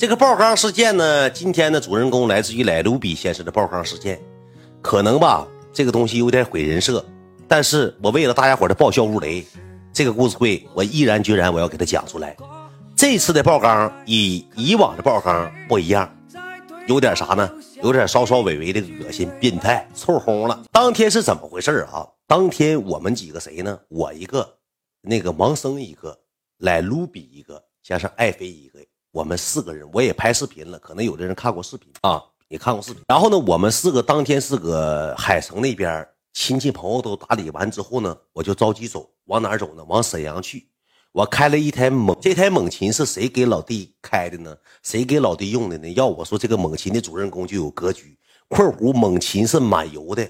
[0.00, 4.18] 这个爆缸事件呢，今天的主人公来自于莱卢比先生的爆缸事件，
[4.80, 7.04] 可能吧，这个东西有点毁人设，
[7.46, 9.44] 但是我为了大家伙的爆笑如雷，
[9.92, 12.34] 这个故事会我毅然决然我要给他讲出来。
[12.96, 16.10] 这次的爆缸与以往的爆缸不一样，
[16.86, 17.52] 有点啥呢？
[17.82, 20.64] 有点稍稍微微的恶心、变态、臭烘了。
[20.72, 22.08] 当天是怎么回事啊？
[22.26, 23.78] 当天我们几个谁呢？
[23.88, 24.56] 我一个，
[25.02, 26.18] 那个王生一个，
[26.56, 28.80] 莱卢比一个，加上爱妃一个。
[29.12, 33.02] 我们四个人，我也拍视频了，可能有的人看过视频啊，也看过视频。
[33.08, 39.84] 然后呢，我们四个当天是搁海城那边，亲戚朋友都打理完之后呢，我就着急走，往哪走呢？
[39.88, 40.68] 往沈阳去。
[41.12, 44.56] 我开了一台猛，这台猛禽是谁给老弟开的呢？
[44.84, 45.88] 谁给老弟用的呢？
[45.90, 48.16] 要我说，这个猛禽的主人公就有格局。
[48.46, 50.28] 括弧猛禽是满油的，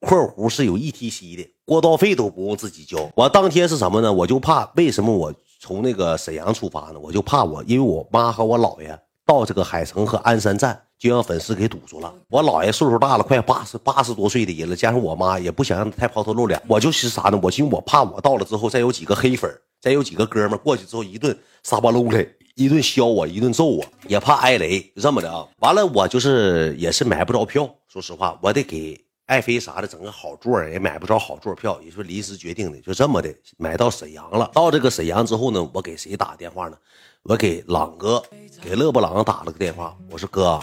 [0.00, 3.10] 括弧是有 ETC 的，过道费都不用自己交。
[3.16, 4.12] 我当天是什么呢？
[4.12, 5.34] 我就怕，为什么我？
[5.60, 12.12] 从那个沈阳出发呢，我就怕我，因为我妈和我姥爷到这个海城和鞍山站，就让粉丝给堵住了。
[12.30, 16.60] 我姥爷岁数大了，快八十八十多岁的人了，加上我妈也不想让他太抛头露脸。
[16.66, 17.38] 我就是啥呢？
[17.42, 19.50] 我寻思我怕我到了之后，再有几个黑粉，
[19.82, 25.46] 再有几个哥们过去之后一顿撒巴搂的，一顿削我，一顿揍我，也怕挨雷，就这么的啊。
[25.58, 28.98] 完了，我就是也是买不着票，说实话，我得给。
[29.30, 34.50] 爱妃啥的，整个好座也买不着好座票，也是临时决定的，就这么的买到沈阳了。
[34.52, 36.76] 到这个沈阳之后呢，我给谁打电话呢？
[37.22, 38.20] 我给朗哥，
[38.60, 39.96] 给勒布朗打了个电话。
[40.10, 40.58] 我说哥，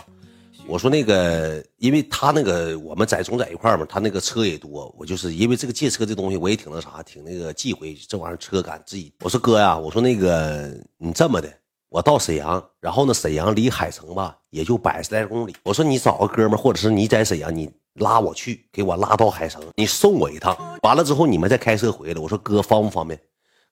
[0.68, 9.14] 我说那个，因为他那个我们在总在一块嘛，他那个车也多，我就是因为这个借车这东西，我也挺那啥，挺那个忌讳这玩意儿车赶自己。
[9.22, 11.50] 我说哥呀，我说那个你这么的，
[11.88, 15.56] 我到沈阳，然后呢，沈阳离海城吧也就百十来公里。
[15.64, 17.72] 我说你找个哥们，或者是你在沈阳你。
[17.98, 22.22] 拉我去，给我拉到海城，你送我一趟，完了之后你们再开车回来。
[22.22, 23.20] 我说哥方不方便？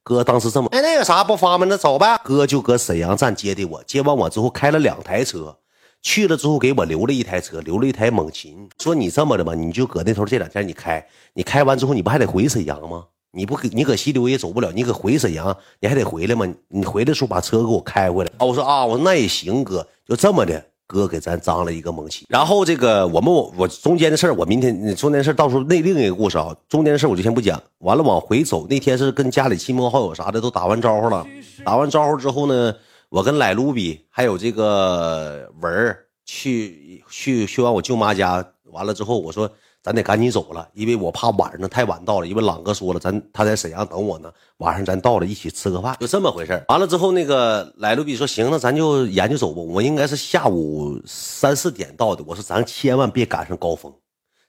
[0.03, 2.19] 哥当时这么，哎，那个啥不方便，那走呗。
[2.23, 5.57] 哥就搁沈阳站接的我，接完我之后开了两台车，
[6.01, 8.69] 去了之后给我留了一台车，留了一台猛禽。
[8.79, 11.03] 说你这么的吧，你就搁那头这两天你开，
[11.33, 13.05] 你开完之后你不还得回沈阳吗？
[13.31, 16.47] 你不你搁西流也走不了，你搁回沈阳你还得回来吗？
[16.67, 18.31] 你回来时候把车给我开回来。
[18.37, 20.63] 啊，我说啊，我说那也行，哥就这么的。
[20.87, 27.61] 哥给咱张了一个猛起，然后这个我们我我中间的事儿，我明天中间的事儿到时候内另一个故事啊，中间的事儿我就先不讲。
[27.79, 31.25] 完了往回走，那天是跟家里亲朋好友啥的都打完招呼了，
[31.63, 32.73] 打完招呼之后呢，
[33.09, 39.49] 我跟莱卢比还有这个文儿去去去完我舅妈家，完了之后我说。
[39.85, 42.25] 咱得赶紧走了，因为我怕晚上太晚到了。
[42.25, 52.23] 因为朗哥说了，咱他在沈阳等我呢，晚上咱到了一起吃个饭，就这么回事完了之后，那个来路比说：“行，那咱就研究走吧。”我应该是下午三四点到的。
[52.25, 53.93] 我说：“咱千万别赶上高峰，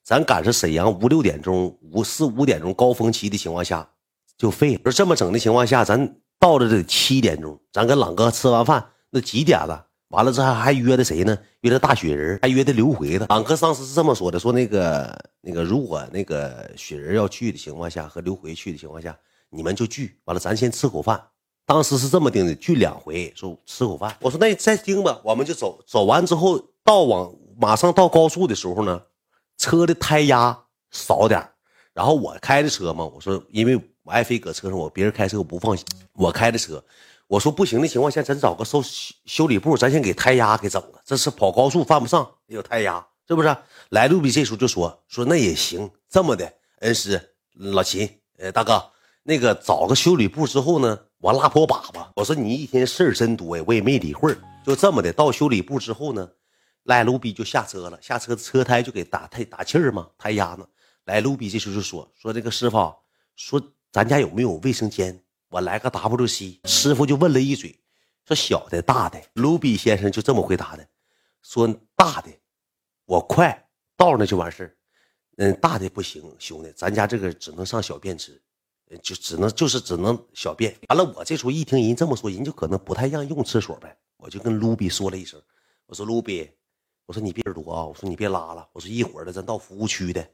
[0.02, 3.86] 咱赶上沈阳五六点钟、五四五点钟高峰期的情况下
[4.38, 4.80] 就废了。
[4.84, 11.37] 说这么整的情况下，咱到了得七点钟，咱跟朗哥吃完饭，那几点了？”完了之后还约的谁呢？
[11.62, 13.27] 约的大雪人，还约的刘回呢。
[13.28, 19.19] 俺哥当时是这么说的：说那个那个，如果那个雪人要去的情况下，和刘回去的情况下，
[19.50, 20.17] 你们就聚。
[20.25, 21.21] 完了，咱先吃口饭。
[21.65, 24.17] 当时是这么定的，聚两回，说吃口饭。
[24.21, 25.83] 我说那你再盯吧，我们就走。
[25.84, 29.03] 走完之后，到往马上到高速的时候呢，
[29.59, 30.56] 车的胎压
[30.93, 31.44] 少点
[31.93, 36.81] 然后我开的车嘛，我说因为我爱飞搁车上，我别人开车我不放心，我开的车。
[37.28, 38.81] 我说不行的情况下，咱找个修
[39.25, 41.03] 修理部，咱先给胎压给整了。
[41.04, 43.56] 这是跑高速犯不上，有胎压，是不是？
[43.91, 47.20] 来路比这时候就说说那也行，这么的，恩师
[47.54, 48.91] 老秦，呃，大哥，
[49.25, 52.06] 那个找个修理部之后呢，我拉破粑粑。
[52.14, 54.32] 我说你一天事儿真多呀，我也没理会。
[54.64, 56.28] 就这么的，到修理部之后呢，
[56.84, 60.64] 来路比就下车了，下车车胎就给打胎打气儿嘛，胎压呢。
[61.06, 62.94] 来路比这时候就说说这个师傅，
[63.34, 63.60] 说
[63.91, 65.20] 咱家有没有卫生间？
[65.48, 67.78] 我来个 WC，师傅就问了一嘴，
[68.24, 69.22] 说小的、大的。
[69.34, 70.86] 卢比先生就这么回答的，
[71.42, 72.30] 说大的，
[73.04, 74.76] 我快到那就完事。
[75.36, 78.40] 嗯，大的不行，兄弟，咱家这个只能上小便池，
[79.02, 80.74] 就只能就是只能小便。
[80.88, 83.96] 完了，我这时候一听人这么说，人就可能不太让用厕所呗。
[84.16, 85.40] 我就跟卢比说了一声，
[85.86, 86.50] 我说卢比，
[87.04, 90.26] 我说你别耳朵啊，我说你别拉了，我说一会儿的咱到服务区的。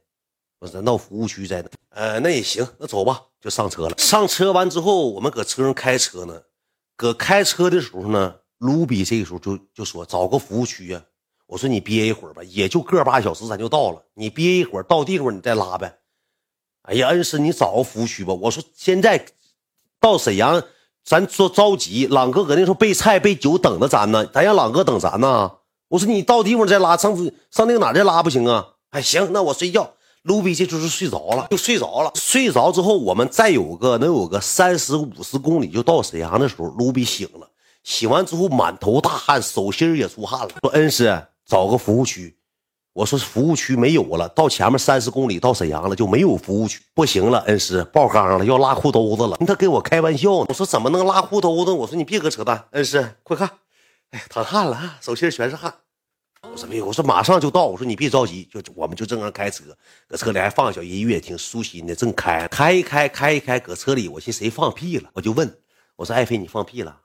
[0.62, 3.98] 我咱到服务区在呢，呃，那也行，那走吧，就上车了。
[3.98, 6.40] 上车完之后，我们搁车上开车呢。
[6.94, 11.02] 搁开车的时候呢，卢比这个时候就就说找个服务区呀。
[11.48, 14.00] 我说你憋一会儿吧，也就个把小时，咱就到了。
[14.14, 15.98] 你憋一会儿，到地方你再拉呗。
[16.82, 18.32] 哎呀，恩师，你找个服务区吧。
[18.32, 19.26] 我说现在
[19.98, 20.62] 到沈阳，
[21.02, 25.50] 咱说着急，朗哥搁那时候备菜备酒等着咱呢，咱让朗哥等咱呢。
[25.88, 27.16] 我说你到地方再拉，上
[27.50, 28.68] 上那个哪再拉不行啊？
[28.90, 29.92] 哎，行，那我睡觉。
[30.22, 32.12] 卢比这就是睡着了，就睡着了。
[32.14, 37.48] 睡着之后，我们再有个能有个三十五十公里就到沈阳的时候，卢比醒了。
[37.82, 40.50] 洗完之后满头大汗，手心也出汗了。
[40.60, 42.36] 说恩师找个服务区，
[42.92, 49.36] 我说服务区没有了，到前面三十公里到沈阳了就没有服务区，不行了，恩师爆缸了，要拉裤兜子了。
[49.44, 51.72] 他跟我开玩笑呢，我说怎么能拉裤兜子？
[51.72, 53.50] 我说你别搁扯淡，恩师快看，
[54.12, 55.74] 哎，淌汗了，手心全是汗。
[56.52, 57.66] 我说没有，我说马上就到。
[57.66, 59.64] 我说你别着急，就我们就正常开车，
[60.06, 61.94] 搁车里还放小音乐，挺舒心的。
[61.94, 65.08] 正开开一开开一开，搁车里，我寻谁放屁了？
[65.14, 65.50] 我就问，
[65.96, 67.00] 我说爱妃你放屁了？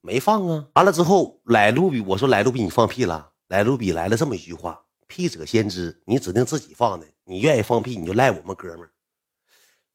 [0.00, 0.66] 没放啊。
[0.74, 3.30] 完了之后，来卢比，我说来卢比你放屁了？
[3.46, 8.90] 来卢比来了这么一句话：屁者先知，你指定自己放的，你愿意放屁你就赖我们哥们儿。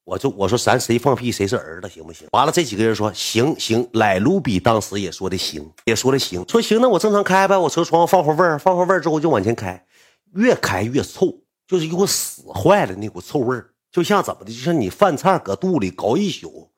[0.06, 2.28] 我就我说咱谁放屁谁是儿子行不行？
[2.34, 9.86] 完了这几个人说行行，莱卢比当时也说的行，也说的行，说行那我正常开呗，我车窗放会味儿，放会味儿之后就往前开，
[10.34, 11.34] 越开越臭，
[11.66, 16.70] 就是一股死坏了那股臭味儿，就像怎么的，就像你饭菜搁肚里搞一宿，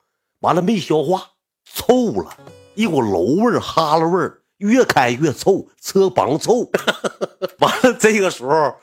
[0.42, 1.32] 完了没消化，
[1.66, 2.38] 臭了
[2.76, 6.70] 一股楼味儿、哈喇味儿，越开越臭，车帮臭。
[7.58, 8.76] 完了这个时候，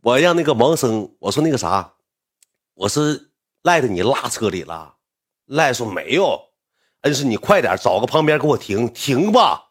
[0.00, 1.92] 我让那个王生我说那个啥，
[2.72, 3.28] 我是。
[3.62, 4.96] 赖在你拉车里了，
[5.46, 6.40] 赖说没有，
[7.02, 9.70] 恩师你快点找个旁边给我停停吧，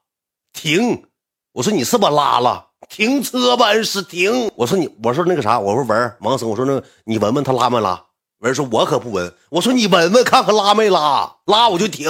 [0.54, 1.06] 停！
[1.52, 2.70] 我说你是不是拉了？
[2.88, 4.50] 停车吧，恩师停！
[4.56, 8.06] 我说你，我说那个啥，我说文王生，我说那你闻闻他拉没拉？
[8.40, 11.38] 文说我可不闻，我说你闻闻看看拉没拉？
[11.46, 12.10] 拉我就停。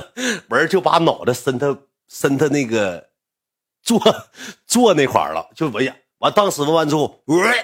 [0.48, 1.78] 文就把脑袋伸他
[2.08, 3.10] 伸他那个
[3.82, 4.00] 坐
[4.66, 5.94] 坐那块了，就闻呀。
[6.18, 7.20] 完，当时问完之后，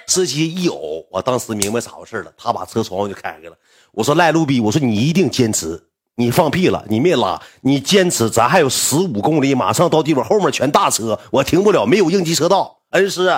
[0.07, 2.33] 司机一呕，我当时明白咋回事了。
[2.37, 3.57] 他把车窗户就开开了。
[3.93, 12.83] 我说赖路比，我说你一定坚持，你放屁了，你没拉，你坚持，咱还有十五公里，马上到地方，后面全大车，我停不了，没有应急车道。
[12.91, 13.29] 恩师，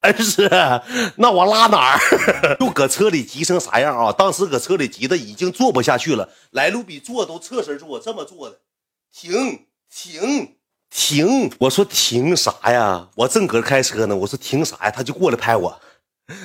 [0.00, 0.50] 恩师，
[1.16, 2.56] 那我拉哪儿？
[2.60, 4.12] 就搁车里急成啥样啊？
[4.12, 6.28] 当时搁车里急的已经坐不下去了。
[6.50, 8.58] 来路比坐都侧身坐，这么坐的，
[9.10, 10.55] 停停。
[10.96, 11.52] 停！
[11.58, 13.06] 我说停啥呀？
[13.16, 14.16] 我正搁这开车呢。
[14.16, 14.90] 我说停啥呀？
[14.90, 15.78] 他就过来拍我，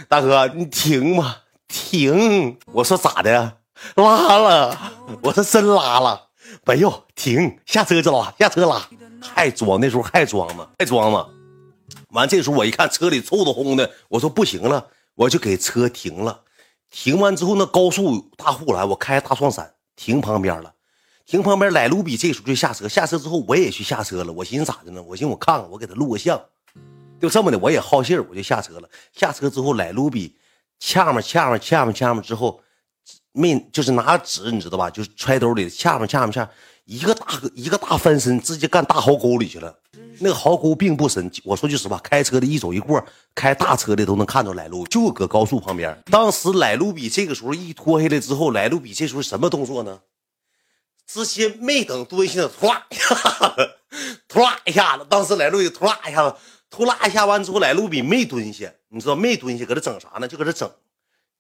[0.10, 1.38] 大哥，你停嘛，
[1.70, 2.58] 停！
[2.74, 3.60] 我说咋的？
[3.96, 4.78] 拉了？
[5.24, 6.28] 我说真拉了？
[6.66, 8.86] 没有，停，下车就拉，下车拉，
[9.22, 11.26] 还装，那时候还装呢，还装呢。
[12.10, 16.42] 完，这时候我一看车里臭的烘的，我说不行了，我就给车停了。
[16.92, 20.74] 停完之后，那高速大护栏，我开大双闪停旁边了。
[21.32, 22.90] 停旁边，莱卢比这时候就下车。
[22.90, 24.34] 下车之后，我也去下车了。
[24.34, 25.02] 我寻思咋的呢？
[25.02, 26.38] 我寻思我看看，我给他录个像。
[27.22, 28.90] 就这么的，我也好信儿，我就下车了。
[29.14, 30.36] 下车之后，莱卢比
[30.78, 32.60] 掐嘛掐嘛掐嘛掐嘛之后，
[33.32, 34.90] 没就是拿纸，你知道吧？
[34.90, 36.46] 就是揣兜里掐嘛掐嘛掐，
[36.84, 37.26] 一个大
[37.56, 39.74] 一个大翻身，直接干大壕沟里去了。
[40.20, 41.32] 那个壕沟并不深。
[41.46, 43.02] 我说句实话，开车的一走一过，
[43.34, 45.98] 开大车的都能看着莱路，就搁高速旁边。
[46.12, 49.98] 当时莱卢比这个时候一脱下来之后，莱卢比这时候什么动作呢？
[51.12, 53.76] 直接没等蹲下，突啦一下子，
[54.30, 56.38] 突 一下子，当时来路比突啦一下子，
[56.70, 60.28] 突啦一下完之后，来路比没蹲下，你知道没蹲下，搁这整啥呢？
[60.28, 60.72] 就搁这整，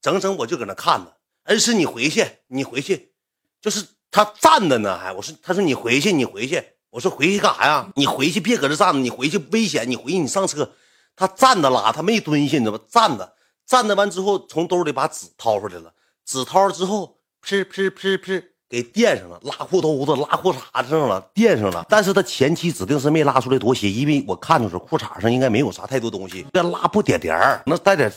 [0.01, 1.15] 整整，我就搁那看着。
[1.43, 3.13] 恩师，你回去，你回去，
[3.61, 7.89] 就是他站着呢，还我说，他说你回去，你回去，我说回去干啥呀？
[7.95, 10.69] 你回去别搁这站着，你回去危险，你回去你上车。
[11.15, 12.83] 他站着拉，他没蹲下，你知道吧？
[12.89, 13.33] 站着，
[13.65, 15.93] 站着完之后，从兜里把纸掏出来了，
[16.25, 18.43] 纸掏了之后，噗噗噗噗。
[18.71, 21.85] 给垫上了，拉裤兜子、拉裤衩子上了，垫上了。
[21.89, 28.09] 但是他前期指定是没拉出来多些，因为我看着是裤衩上应该没有啥太多东西，这拉不点点儿，那带点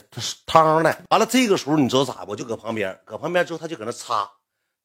[0.45, 0.97] 汤的。
[1.09, 2.23] 完了，这个时候你知道咋？
[2.25, 4.29] 我就搁旁边，搁旁边之后他就搁那擦，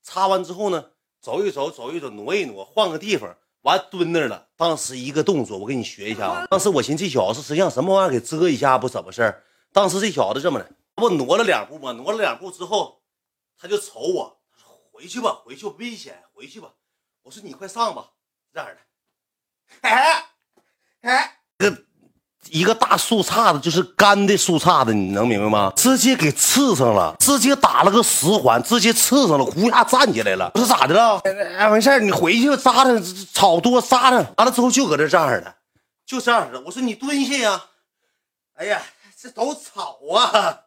[0.03, 0.85] 擦完之后呢，
[1.23, 4.49] 走一走，走一走，挪一挪，换个地方，完蹲那了。
[4.57, 6.47] 当时一个动作，我给你学一下啊。
[6.51, 9.41] 当时我寻思这小子是实际上什么玩意儿给遮一下不怎么事儿。
[9.73, 11.93] 当时这小子这么的，不挪了两步吗？
[11.93, 12.97] 挪了两步之后，
[13.57, 14.40] 他就瞅我。
[15.01, 16.69] 回去吧，回去危险，回去吧。
[17.23, 18.05] 我说你快上吧，
[18.53, 18.77] 这样的。
[19.81, 20.27] 哎
[21.01, 21.85] 哎，个
[22.51, 25.73] 一个大树杈子，就是干的树杈子，你能明白吗？
[25.75, 30.51] 直接给刺上了，直接打了个十环，直接刺上了，呼下站起来了。
[30.53, 31.19] 我说咋的了？
[31.57, 33.03] 哎，没事你回去扎上
[33.33, 34.23] 草多扎上。
[34.37, 35.57] 完了之后就搁这这样的，
[36.05, 36.61] 就这样的。
[36.61, 37.65] 我说你蹲下呀。
[38.53, 38.83] 哎呀，
[39.19, 40.65] 这都草啊，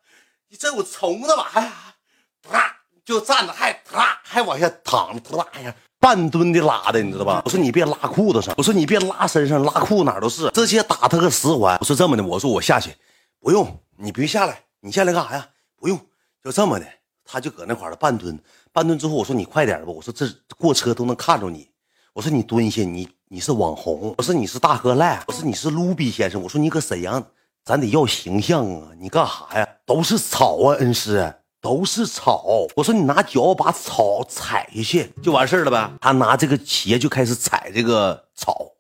[0.47, 1.51] 你这有虫子吧？
[1.53, 1.95] 哎呀，
[2.41, 2.79] 啪。
[3.05, 7.41] 就站着还啪还往下躺着，啪呀，半蹲的拉的，你知道吧？
[7.45, 11.77] 我说你别拉裤子上，我说你别拉身上，拉裤哪都是，直接打他个十环。
[11.79, 12.95] 我说这么的，我说我下去，
[13.39, 15.47] 不用，你别下来，你下来干啥呀？
[15.75, 15.99] 不用，
[16.43, 16.85] 就这么的，
[17.25, 18.39] 他就搁那块了半蹲，
[18.71, 20.25] 半蹲之后，我说你快点吧，我说这
[20.57, 21.69] 过车都能看着你，
[22.13, 27.21] 我说你蹲下，你你是网红，我说你是大哥赖，我说你是卢比先生，我说你搁沈阳，
[27.65, 29.67] 咱得要形象啊，你干啥呀？
[29.85, 31.33] 都是草啊，恩师。
[31.63, 32.67] 都是草。
[32.75, 35.89] 我说你拿脚把草踩下去就完事儿了呗。
[36.01, 38.73] 他拿这个鞋就开始踩这个草，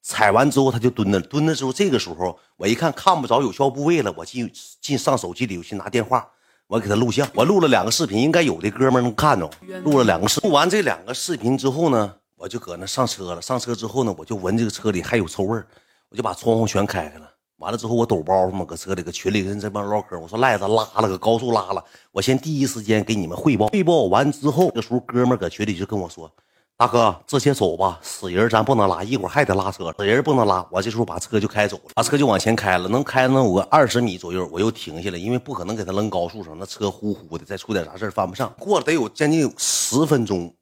[0.00, 4.48] 踩完之后他就蹲那，蹲那之后这个时候我一看看不着有效部位了，我进
[4.80, 6.24] 进上手机里我去拿电话，
[6.68, 9.50] 我给他录像，我录了两个视频，应该有的哥们能看着。
[9.82, 13.42] 录了两个视，录完这两个视频之后呢，我就搁那上车了。
[13.42, 15.66] 上车之后呢，我就闻这个车里还有臭味儿，
[16.08, 17.31] 我就把窗户全开开了。
[17.62, 20.18] 完了之后，我抖包袱嘛，搁车里，搁群里跟这帮唠嗑。
[20.18, 21.84] 我说赖子拉了，搁高速拉了。
[22.10, 23.68] 我先第一时间给你们汇报。
[23.68, 26.28] 汇报完之后，这时候哥们搁群里就跟我说
[26.76, 38.52] ：“大哥，直接走吧，死人咱不能拉，一会儿还得拉车，死人不能拉。”我这时候把车就开走了，把车就往前开了，能开能有个二十米左右，我又停下来，因为不可能给他扔高速上，那车呼呼的，再出点啥事翻不上。
[38.58, 40.52] 过了得有将近十分钟，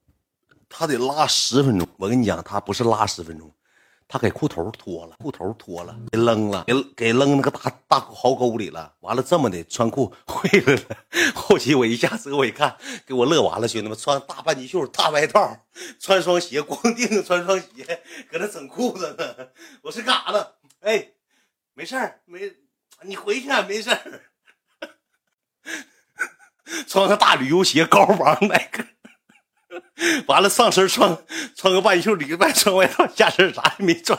[0.68, 1.88] 他得拉十分钟。
[1.96, 3.50] 我跟你讲，他不是拉十分钟。
[4.12, 8.92] 他给裤头脱了，裤头脱了，给扔了，给给扔那个大大壕沟里了。
[8.98, 10.82] 完了这么的穿裤回来了。
[11.32, 12.76] 后期我一下车我一看，
[13.06, 15.56] 给我乐完了，兄弟们穿大半截袖、大外套，
[16.00, 19.48] 穿双鞋，光腚穿双鞋，搁那整裤子呢。
[19.82, 20.44] 我是干啥呢？
[20.80, 21.06] 哎，
[21.74, 22.52] 没事儿，没，
[23.02, 24.22] 你回去没事儿。
[26.88, 28.84] 穿个大旅游鞋，高帮耐克。
[30.26, 31.16] 完了，上身穿
[31.54, 34.18] 穿个半袖里外穿外套，下身啥也没穿，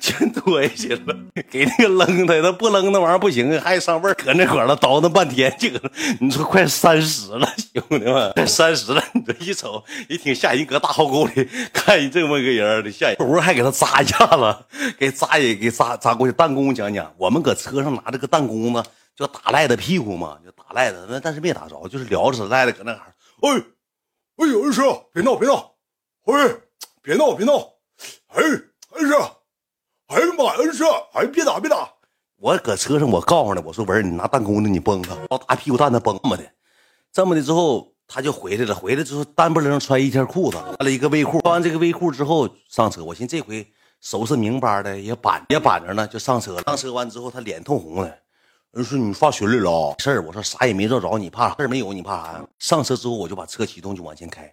[0.00, 1.16] 全脱下去了。
[1.50, 4.14] 给那个扔的，他不扔那玩意儿不行，还上味儿。
[4.14, 5.68] 搁那块了叨叨半天，就
[6.20, 9.02] 你说快三十了，兄弟们，快三十了。
[9.12, 13.16] 你这一瞅，一挺吓人，搁大壕沟里看一这么个人的吓人。
[13.16, 14.56] 不还给他扎一下子，
[14.98, 16.32] 给扎也给扎扎过去。
[16.32, 18.82] 弹弓讲讲，我们搁车上拿这个弹弓子，
[19.16, 21.06] 就打赖子屁股嘛，就打赖子。
[21.10, 23.06] 那但是没打着，就是撩着赖子搁那哈，
[23.42, 23.62] 哎。
[24.38, 25.74] 哎呦，恩师，别闹，别闹！
[26.26, 26.56] 哎，
[27.02, 27.58] 别闹，别闹！
[28.28, 29.12] 哎，恩师，
[30.06, 31.92] 哎呀妈呀，恩师，哎，别打，别打！
[32.36, 36.44] 我搁车上，我告诉他，我说文你拿弹弓子，你崩他，拿大屁股蛋子崩这么的，
[37.12, 38.72] 这么的之后，他就回来了。
[38.72, 41.40] 回来之后，单不楞穿一条裤子，穿了一个卫裤。
[41.40, 43.66] 穿完这个卫裤之后上车，我寻思这回
[44.00, 46.62] 收拾明白的，也板也板着呢，就上车了。
[46.62, 48.18] 上车完之后，他脸通红了。
[48.72, 51.92] 人说你发群里了事儿，我说啥也没着着，你怕事儿没有？
[51.92, 52.46] 你怕啥呀？
[52.58, 54.52] 上车之后我就把车启动，就往前开。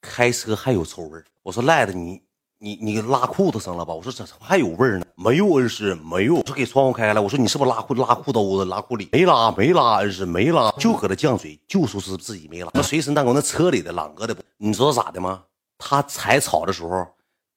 [0.00, 2.22] 开车还有臭味儿，我说赖子你
[2.58, 3.92] 你你拉裤子上了吧？
[3.92, 5.04] 我说怎么还有味儿呢？
[5.14, 6.36] 没有，恩师没有。
[6.36, 9.10] 我说给窗户开了，我说你是不是拉裤拉裤兜子拉裤里？
[9.12, 12.70] 没拉没拉，恩师没拉，就搁那犟嘴，就说是自己没拉。
[12.72, 15.44] 那随身弹弓那车里的朗哥的，你知道咋的吗？
[15.76, 17.06] 他踩草的时候，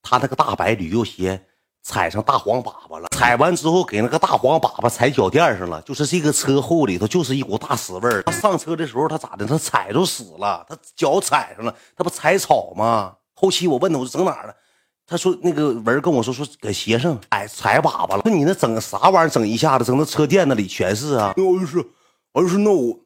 [0.01, 1.41] 他那个大白旅游鞋。
[1.87, 8.21] 踩上大黄粑粑了，踩完之后给那个大黄粑粑踩脚垫上了，就是这个车后里头就是一股大屎味儿。
[8.23, 9.45] 他上车的时候他咋的？
[9.45, 13.13] 他踩着屎了，他脚踩上了，他不踩草吗？
[13.33, 14.53] 后期我问他，我说整哪了？
[15.07, 18.21] 他说那个文跟我说说搁鞋上踩踩粑粑了。
[18.25, 19.29] 那你那整啥玩意儿？
[19.29, 21.33] 整一下子整到车垫子里全是啊！
[21.37, 21.77] 那我就是，
[22.33, 22.99] 我就是那我，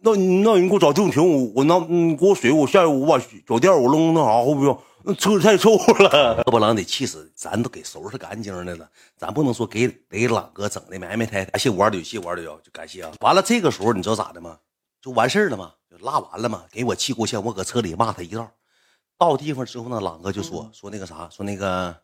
[0.00, 4.76] 那那你给我找郑婷，我我拿你给我水，我下去我把脚垫我扔那啥后边。
[5.04, 7.32] 那车太臭了，要不然得气死。
[7.34, 11.50] 咱都给收拾干净的了，咱不能说给给朗哥整的埋埋汰汰。
[11.52, 13.12] 感谢五二六，谢五二六，就感谢啊。
[13.20, 14.58] 完了，这个时候你知道咋的吗？
[15.00, 15.72] 就完事儿了吗？
[15.88, 16.64] 就拉完了吗？
[16.70, 18.50] 给我气够呛，我搁车里骂他一道。
[19.16, 21.94] 到地方之后呢，朗哥就说说那个啥，说那个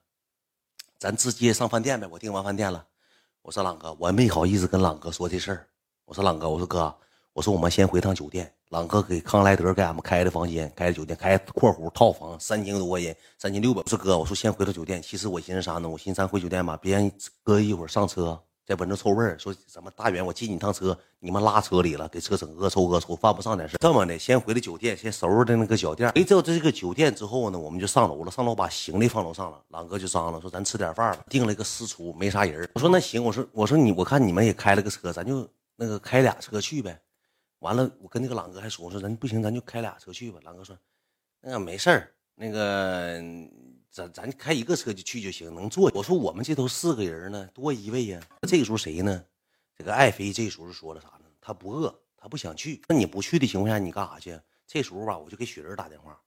[0.99, 2.09] 咱直接上饭店呗。
[2.11, 2.87] 我订完饭店了，
[3.43, 5.67] 我说朗哥，我没好意思跟朗哥说这事儿。
[6.07, 6.95] 我说朗哥，我说哥，
[7.35, 8.51] 我说我们先回趟酒店。
[8.71, 13.83] 朗哥给康莱德给俺们开的房间，开的酒店，开括弧套房，三千多块钱，三千六百。
[13.85, 15.03] 我说哥，我说先回到酒店。
[15.03, 15.89] 其实我寻思啥呢？
[15.89, 17.11] 我寻思咱回酒店吧，别让
[17.43, 19.37] 哥一会儿上车再闻着臭味儿。
[19.37, 23.77] 说什么大远我接你趟车，你们拉车里了，给车整恶臭恶臭，犯不上点事。
[23.81, 26.09] 这么的，先回到酒店，先收拾的那个脚垫。
[26.13, 28.31] 回到这个酒店之后呢，我们就上楼了。
[28.31, 29.61] 上楼把行李放楼上了。
[29.71, 32.69] 朗哥就张罗说咱吃点饭吧，订了一个私厨，没啥人。
[32.75, 36.99] 我说那行，我说我说你，我看你们也开了个车，咱就那个开俩车去呗。
[37.65, 40.39] 完了，我跟那个朗哥还说，我说咱不行，咱就开俩车去吧。
[40.43, 40.79] 朗哥说，
[41.41, 43.19] 那个没事儿，那个
[43.91, 45.91] 咱咱开一个车就去就行，能坐。
[45.95, 48.21] 我说我们这头四个人呢，多一位呀。
[48.43, 49.25] 这个时候谁呢？
[49.75, 51.25] 这个爱妃这时候说了啥呢？
[51.41, 52.83] 他不饿，他不想去。
[52.87, 54.39] 那你不去的情况下，你干啥去？
[54.67, 56.21] 这时候吧，我就给雪人打电话，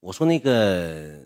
[0.00, 1.18] 我说那个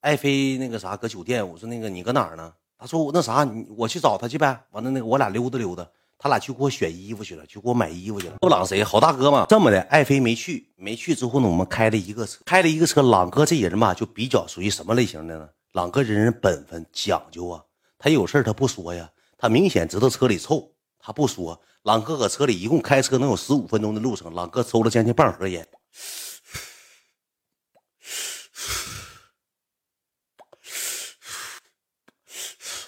[0.00, 2.52] 爱妃那个啥搁酒店，我说那个你搁哪儿呢？
[2.76, 4.60] 他说我那啥，我去找他去呗。
[4.72, 5.88] 完了那个我俩溜达溜达。
[6.18, 8.36] 他俩去给我选衣服去了，去给我买衣服去了。
[8.40, 9.46] 不朗谁好大哥嘛？
[9.48, 13.02] 这么的，爱妃没去，没去之后呢，我们开了一个车，开了一个车。
[13.02, 15.48] 朗哥这人吧，就比较属于什么类型的呢？
[15.72, 17.62] 朗哥这人本分讲究啊，
[17.98, 21.60] 他有事他不说呀，他明显知道车里臭，他不说。
[21.82, 25.68] 朗哥搁车里一共开车能有十五分钟的路程，朗哥抽了将近半盒烟，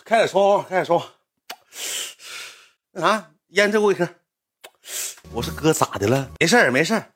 [0.03, 1.03] 开点窗，开点窗。
[2.99, 4.09] 那啥，烟这给我一根。
[5.31, 6.31] 我说哥咋的了？
[6.41, 7.11] 没事儿没事儿，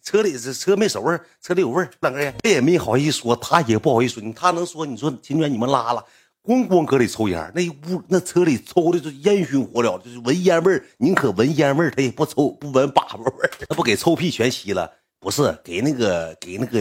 [0.00, 1.90] 车里这车没熟味儿，车里有味儿。
[2.02, 6.04] 两个人他也没好意思说，他也不好意思说，他能说你说秦娟你们拉了，
[6.44, 14.88] 咣咣搁里抽烟，那屋那车里抽的就烟熏火燎，就是闻烟味儿，宁可闻烟味儿，他也不抽不闻粑粑味儿，那不给臭屁全吸了？
[15.18, 16.80] 不是给那个给那个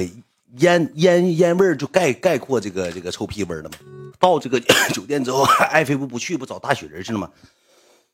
[0.59, 3.77] 烟烟烟味儿就概概括这个这个臭屁味儿了吗？
[4.19, 4.59] 到这个
[4.93, 5.41] 酒店之后，
[5.71, 7.27] 爱妃不不去不找大雪人去了吗？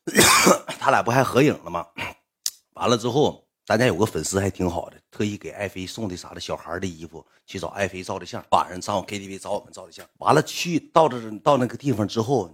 [0.78, 1.86] 他俩不还合影了吗？
[2.74, 8.42] 完了之后，咱家有个粉丝还挺好的，特意给爱妃送的啥的小孩的衣服，去找爱妃照的相。
[8.50, 10.04] 晚上上 KTV 找我们照的相。
[10.18, 12.50] 完了去到这到那个地方之后，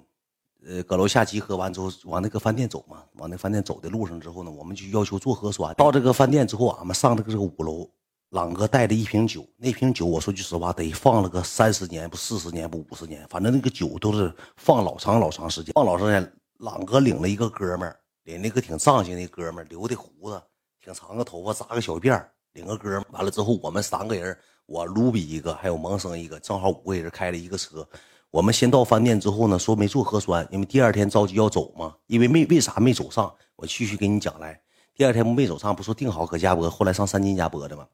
[0.67, 3.05] 呃，搁楼下集合完之后，往那个饭店走嘛。
[3.15, 5.73] 往那饭店走的路上之后呢，我们就要求做核酸。
[5.77, 7.89] 到这个饭店之后，俺们上这个这个五楼，
[8.31, 9.47] 朗哥带了一瓶酒。
[9.57, 16.33] 那瓶酒我说句实话，得放了个三十年不四十年不五十年，反正那个酒都是放老长老长时间，放老长时间。
[16.59, 20.43] 朗哥领了一个哥们儿，领那个挺仗劲的哥们儿，留的胡子，
[20.83, 23.05] 挺长个头发，扎个小辫儿，领个哥们儿。
[23.11, 24.37] 完了之后，我们三个人，
[24.67, 27.87] 我卢比一个，还有萌生一个，正好五个人开了一个车。
[28.31, 31.95] 我们先到饭店之后呢，说没做核酸，因为第二天着急要走嘛。
[32.07, 33.33] 因为没为啥没走上？
[33.57, 34.61] 我继续给你讲来。
[34.95, 37.87] 第二天没走上，不说定好搁家播，后来上三金家播的嘛？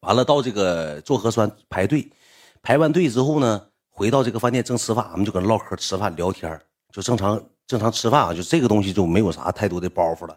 [0.00, 2.10] 完了到这个做核酸排队，
[2.62, 6.58] 排完队之后呢，回到这个饭店正吃饭，俺们就搁那唠嗑吃饭聊天
[6.92, 7.42] 就正常。
[7.70, 10.36] 正常吃饭啊，就这个东西就没有啥太多的包袱了。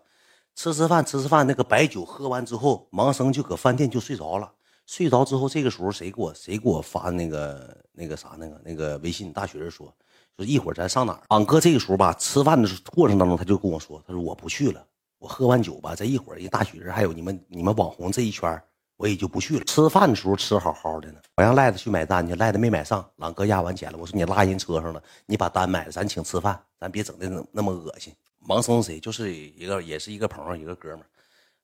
[0.54, 4.52] 吃吃饭，吃吃饭，那个白酒喝完之后，盲僧就搁饭店就睡着了。
[4.86, 9.34] 睡着之后，这个时候谁给我谁给我发那个那个啥那个那个微信？
[9.34, 9.92] 大学人说
[10.38, 11.22] 说一会儿咱上哪儿？
[11.30, 14.86] 俺哥这个时候吧，吃饭的过程当中他就跟我说，他说我不去了，
[15.18, 18.62] 我喝完酒吧，这一会儿一大学人还有你们你们网红这一圈
[18.96, 19.66] 我也就不去了。
[19.66, 23.08] 吃饭的时候吃好好的呢，我让赖子去买单去，赖子没买上。
[23.18, 28.14] 朗哥压完钱了，我说你拉人车上了，你把单买了，咱请吃饭，咱别整的那那么恶心。
[28.48, 31.06] 盲生谁就是一个也是一个朋友，一个哥们。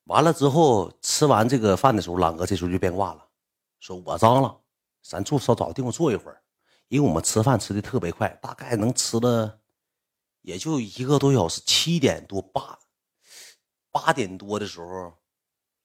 [0.05, 3.23] 完了之后吃完这个饭的时候，朗哥这时候就变卦了，
[3.79, 4.57] 说我脏了，
[5.03, 6.41] 咱坐稍找个地方坐一会儿，
[6.87, 9.59] 因为我们吃饭吃的特别快，大概能吃了
[10.41, 12.79] 也就一个多小时，七点多八
[13.91, 15.13] 八点多的时候。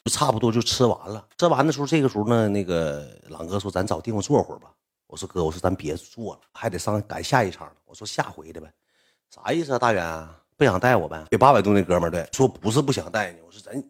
[0.05, 4.71] 就差不多就吃完了，吃完的时候，这个时候呢，那个朗哥说：“咱找地方坐会儿吧。”
[5.09, 8.71] 我说：“哥，我说咱别坐了，还得上赶下一场呢。”我说：“下回的呗，
[9.31, 9.79] 啥意思啊？
[9.79, 11.25] 大远不想带我呗？
[11.31, 13.83] 给八百度那哥们儿对说不是不想带你，我说咱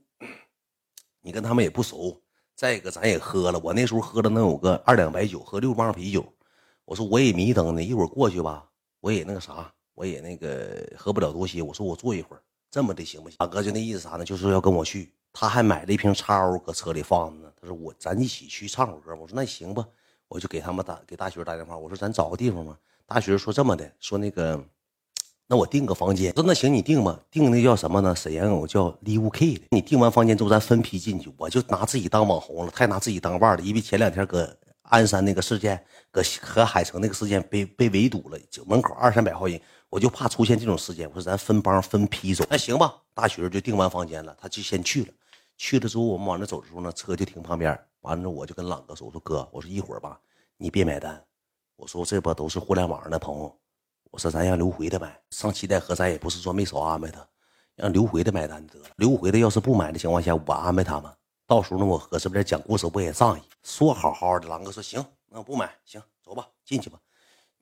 [1.21, 2.23] 你跟他们也不熟，
[2.55, 6.25] 再一个咱也喝了，我那时候喝了能有个二两白酒，喝六磅啤酒。
[6.85, 8.65] 我说我也迷瞪呢，一会儿过去吧，
[9.01, 11.61] 我也那个啥，我也那个喝不了多些。
[11.61, 13.37] 我说我坐一会儿，这么的行不行？
[13.37, 14.25] 大哥就那意思啥呢？
[14.25, 15.13] 就是要跟我去。
[15.37, 17.51] 他还买了一瓶叉 O 搁车里放着呢。
[17.61, 19.85] 他说：“我咱一起去唱会歌。”我说：“那行吧。”
[20.29, 21.77] 我就给他们打给大学打电话。
[21.77, 24.65] 我说：“咱找个地方吧。”大学说：“这么的，说那个，
[25.49, 27.21] 那我订个房间。”说：“那行，你订吧。
[27.33, 28.15] 订那叫什么呢？
[28.15, 29.63] 沈阳有叫 Live K 的。
[29.71, 31.33] 你订完房间之后，咱分批进去。
[31.37, 33.63] 我就拿自己当网红了，太拿自己当腕儿了。
[33.63, 41.09] 因为前两天搁鞍山那个事件，搁和海城那个事件被被围堵了，就门口二三百号人，我就怕出现这种事件。
[41.09, 42.45] 我说咱分帮分批走。
[42.49, 42.95] 那行吧。
[43.13, 45.09] 大学就订完房间了，他就先去了。
[45.57, 47.79] 去了之后，我们往那走的时候呢，车就停旁边。
[48.01, 50.21] 完了，我就跟朗哥说：“我说哥，我说一会儿吧，
[50.59, 51.25] 你别买单。
[51.77, 53.59] 我说这不都是互联网上的朋友。
[54.11, 55.19] 我说咱让刘回的买。
[55.31, 57.27] 上七代河，咱也不是说没少安排他，
[57.75, 58.89] 让刘回的买单得了。
[58.97, 61.11] 刘回的要是不买的情况下，我安排他们。
[61.47, 63.43] 到时候呢，我合适边讲故事，我也仗义。
[63.63, 67.01] 说好好的，朗哥说行，那我不买，行，走吧，进去吧。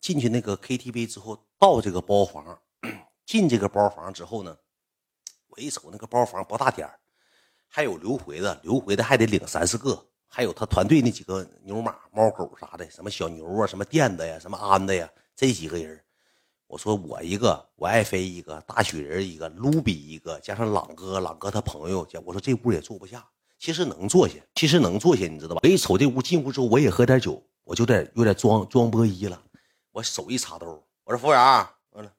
[0.00, 2.58] 进去那个 KTV 之后，到这个包房，
[3.24, 4.56] 进这个包房之后呢，
[5.46, 6.98] 我一瞅那个包房不大点儿。
[7.74, 15.98] 还有刘回的，刘回的还得领三四个，还有他团队那几个牛马、猫狗啥的，什么小牛啊，什么垫子呀，什么安子呀，这几个人。
[16.66, 23.26] 我说我一个，我爱妃一个，大雪人一个，卢比一个，加上朗哥，朗哥他朋友，我说这屋也坐不下，
[23.58, 25.60] 其实能坐下，其实能坐下，你知道吧？
[25.62, 29.42] 我一瞅这屋，进屋之后我也喝点酒，我就得有点装装波一了。
[29.92, 31.38] 我手一插兜，我说服务员，
[31.92, 32.12] 完了，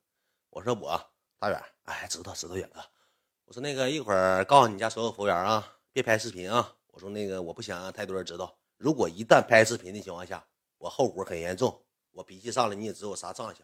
[0.49, 0.99] 我说我
[1.37, 2.79] 大远，哎，知道知道远哥。
[3.53, 6.73] 我说那个一会儿告诉你家所有服务员啊，别拍视频啊。
[6.91, 10.43] 我说那个我不想让太多人知道，如果一旦拍视频的情况下，
[10.79, 11.81] 我后果很严重，
[12.13, 13.57] 我脾气上来你也知道我啥长相。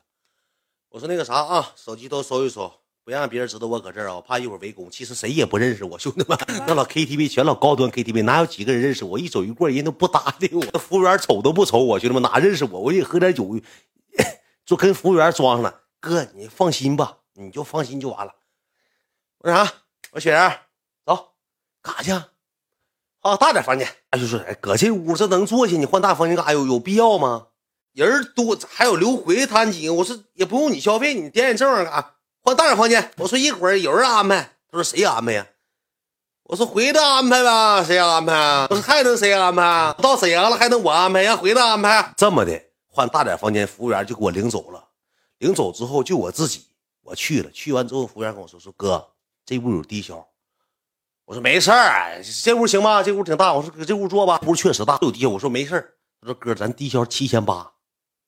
[0.89, 2.71] 我说那个啥啊，手机都收一收，
[3.03, 4.91] 不让别人知道我搁这儿啊，我怕一会儿围攻。
[4.91, 9.17] 其实谁也不认识我，兄弟们，那老 KTV 全老高端 KTV，哪有几个人认识我？
[9.17, 12.79] 一走一过，人都不搭理我，那服务员瞅都不瞅我，兄弟们哪认识我？
[12.79, 13.59] 我也喝点酒，
[14.63, 15.81] 就跟服务员装上了。
[15.99, 18.35] 哥，你放心吧，你就放心就完了。
[19.39, 19.73] 我说啥？
[20.11, 20.59] 我说雪儿，
[21.05, 21.31] 走，
[21.81, 22.25] 干啥去？
[23.21, 23.87] 换大点房间。
[24.09, 25.77] 哎，就说，哎，搁这屋这能坐下？
[25.77, 26.51] 你换大房间干啥？
[26.51, 27.47] 有有必要吗？
[27.93, 29.93] 人多，还有刘回他几个。
[29.93, 32.15] 我说也不用你消费，你点点证干啥？
[32.41, 33.11] 换大点房间。
[33.17, 34.41] 我说一会儿有人安排。
[34.71, 35.47] 他说谁安排呀？
[36.43, 38.67] 我说回的安排吧，谁安排？
[38.69, 39.93] 我说还能谁安排？
[40.01, 41.23] 到沈阳了还能我安排？
[41.23, 42.13] 让回的安排。
[42.17, 44.83] 这么的，换大点房间，服务员就给我领走了。
[45.37, 46.65] 领走之后就我自己，
[47.01, 47.49] 我去了。
[47.51, 49.07] 去完之后，服务员跟我说：“说哥，
[49.49, 50.23] 这屋有低消。”
[51.25, 53.01] 我说：“没事儿，这屋行吗？
[53.01, 54.39] 这屋挺大。”我说：“搁这屋坐吧。
[54.45, 57.71] 屋确实大，有低消。”我说：“没事儿。”他说：“哥，咱低消七千八。”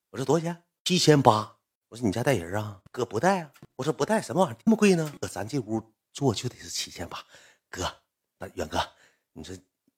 [0.09, 0.63] 我说：“多少钱？
[0.83, 1.55] 七千八。”
[1.89, 3.51] 我说：“你家带人啊？”哥不带啊。
[3.75, 5.79] 我说：“不带，什么玩意儿这么贵呢？”哥，咱这屋
[6.11, 7.23] 坐就得是七千八。
[7.69, 7.91] 哥。
[8.55, 8.79] 远哥，
[9.33, 9.55] 你说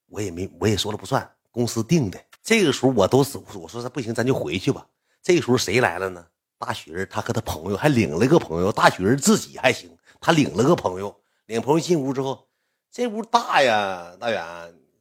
[0.08, 2.22] 我也没，我也说了不算，公司定的。
[2.42, 4.86] 这个时候我都是我说，不行，咱就回去吧。
[5.22, 6.28] 这个时候谁来了呢？
[6.58, 8.70] 大雪人，他和他朋友还领了一个朋友。
[8.70, 9.92] 大雪人自己还行，
[10.24, 11.14] 他领了个朋友，
[11.48, 12.48] 领朋友进屋之后，
[12.90, 14.42] 这屋大呀，大远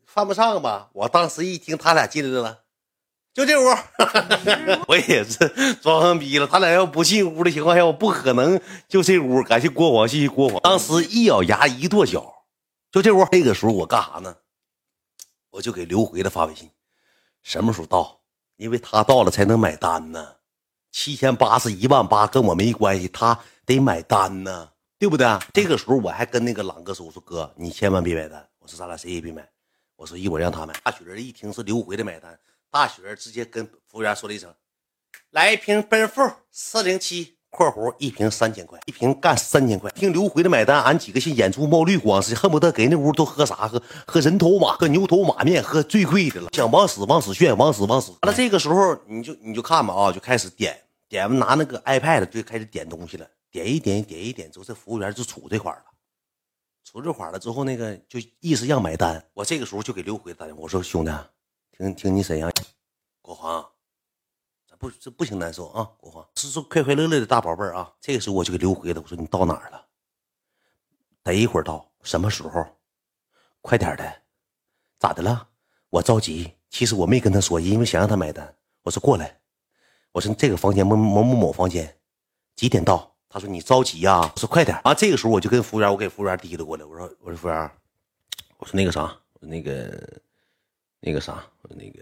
[0.04, 0.90] 犯不上吧？
[0.92, 2.58] 我当时一听他俩进来了，
[3.32, 3.64] 就这屋，
[4.88, 6.46] 我也是装逼了。
[6.48, 9.40] 他俩要不进屋的情况下，我不可能就这屋。
[9.44, 10.60] 感谢国皇，谢谢国皇。
[10.60, 12.34] 当时一咬牙，一跺脚。
[12.90, 14.36] 就这屋，那个时候我干啥呢？
[15.50, 16.68] 我就给刘回的发微信，
[17.42, 18.18] 什么时候到？
[18.56, 20.34] 因为他到了才能买单呢。
[20.90, 24.71] 七千八是一万八，跟我没关系，他得买单呢，
[25.02, 25.44] 对不对啊？
[25.52, 28.48] 这个时候我还跟那个朗哥说：“我说哥，你千万别买单。
[28.60, 29.44] 我说咱俩谁也别买。
[29.96, 32.38] 我说一会儿让他买。”大雪人一听是刘回的买单，
[32.70, 34.54] 大雪人直接跟服务员说了一声
[35.30, 39.90] ：“来一瓶奔富四零七。”括弧一瓶三千块，一瓶干三千块。
[39.90, 43.66] 听刘回的买单，俺几个是眼珠冒绿光，是恨不得给那屋都喝啥？
[43.66, 46.48] 喝喝人头马，喝牛头马面，喝最贵的了。
[46.52, 48.12] 想往死往死炫，往死往死。
[48.22, 55.84] 完了，这个时候你就你就看吧啊，就开始点点拿那个 iPad 就开始点东西了，点一点点一点之后，这服务员就杵这块了，
[56.84, 59.24] 杵这块了之后，那个就意思让买单。
[59.34, 61.12] 我这个时候就给刘辉打电话，我说兄弟，
[61.70, 62.50] 听听你沈阳
[63.20, 63.68] 国华。
[64.78, 65.84] 不，这不行，难受啊！
[65.96, 67.94] 国华是说快快乐乐的大宝贝儿啊。
[68.00, 69.86] 这个时候我就给刘辉了，我说你到哪儿了？
[71.22, 72.66] 得一会儿到，什么时候？
[73.60, 74.22] 快点的，
[74.98, 75.48] 咋的了？
[75.88, 76.52] 我着急。
[76.68, 78.56] 其实我没跟他说，因为想让他买单。
[78.82, 79.40] 我说过来，
[80.10, 81.96] 我说这个房间某某某某房间，
[82.56, 83.11] 几点到？
[83.32, 84.20] 他说你着急呀。
[84.20, 84.92] 我说快点啊！
[84.92, 87.70] 这个时候我就跟服务员，我给服务员提溜过来，我说我说服务员，
[88.58, 90.20] 我说那个啥，那个
[91.00, 92.00] 那个啥，那个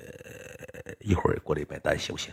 [0.98, 2.32] 一会儿过来买单行不行？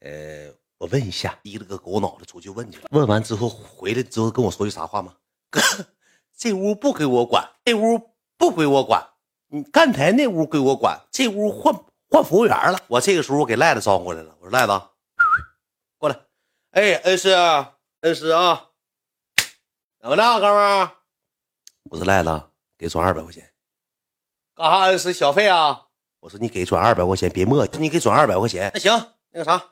[0.00, 2.88] 呃，我问一下，提了个狗脑子出去问去了。
[2.90, 5.14] 问完之后回来之后跟我说句啥话吗？
[5.48, 5.60] 哥，
[6.36, 9.06] 这屋不归我管，这屋不归我管。
[9.46, 11.72] 你刚才那屋归我管，这屋换
[12.08, 12.80] 换服务员了。
[12.88, 14.82] 我这个时候我给赖子招过来了，我说赖子，
[15.98, 16.18] 过来。
[16.70, 17.28] 哎，恩师，
[18.02, 18.70] 恩师啊，
[20.00, 20.90] 怎么的，哥们儿？
[21.84, 22.42] 我说赖子，
[22.76, 23.48] 给转二百块钱。
[24.56, 24.80] 干啥？
[24.86, 25.86] 恩师小费啊？
[26.18, 28.72] 我说你给转二百块钱，别磨叽，你给转二百块钱。
[28.74, 28.90] 那行，
[29.30, 29.62] 那个啥。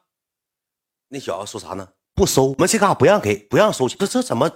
[1.09, 1.89] 那小子说啥呢？
[2.15, 3.99] 不收，我们这嘎不让给，不让收钱。
[3.99, 4.49] 这这怎么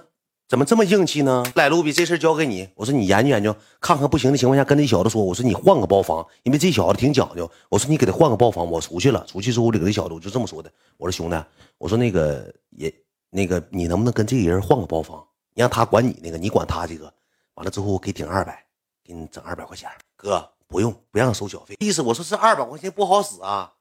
[0.47, 1.43] 怎么这么硬气呢？
[1.55, 2.69] 赖，卢比，这事交给你。
[2.75, 7.51] 我说你研究研究，看看不行的情况下，跟那小子说，我说你换个包房，因为这小子挺讲究。
[7.67, 9.25] 我说你给他换个包房，我出去了。
[9.25, 10.71] 出去之后，我领这小子，我就这么说的。
[10.95, 11.43] 我说兄弟，
[11.77, 12.89] 我说那个也
[13.35, 15.27] 那个，你能不能跟这个人换个包房？
[15.53, 17.13] 你让他管你那个，你管他这个。
[17.55, 18.65] 完了之后，我给顶二百，
[19.03, 19.89] 给你整二百块钱。
[20.15, 21.75] 哥，不用，不让收小费。
[21.79, 23.73] 意思我说这二百块钱不好使啊。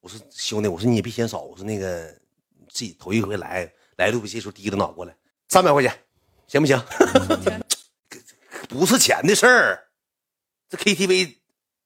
[0.00, 1.40] 我说兄弟，我说你也别嫌少。
[1.40, 2.06] 我说那个
[2.70, 5.14] 自己头一回来，来路不这时候低着脑过来，
[5.48, 5.94] 三百块钱，
[6.46, 6.82] 行不行？
[8.66, 9.88] 不是钱的事儿，
[10.70, 11.36] 这 KTV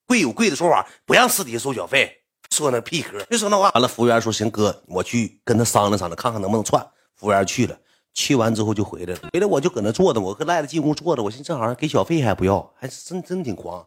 [0.06, 2.22] 贵有贵的说法，不让私底下收小费。
[2.50, 3.70] 说那屁嗑，别说那话。
[3.70, 6.84] 完了，服务员说行哥，我去跟他商量商量，看看能不能串。
[7.14, 7.78] 服务员去了，
[8.14, 9.28] 去完之后就回来了。
[9.32, 11.22] 回来我就搁那坐着，我和赖子进屋坐着。
[11.22, 13.86] 我寻思正好给小费还不要，还真真挺狂。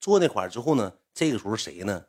[0.00, 2.02] 坐那块儿之后呢，这个时候谁呢？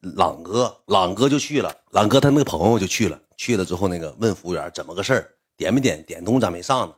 [0.00, 1.74] 朗哥，朗哥就去了。
[1.90, 3.20] 朗哥他那个朋友就去了。
[3.36, 6.02] 去了之后，那个问服务员怎么个事儿，点没点？
[6.04, 6.94] 点东西咋没上呢？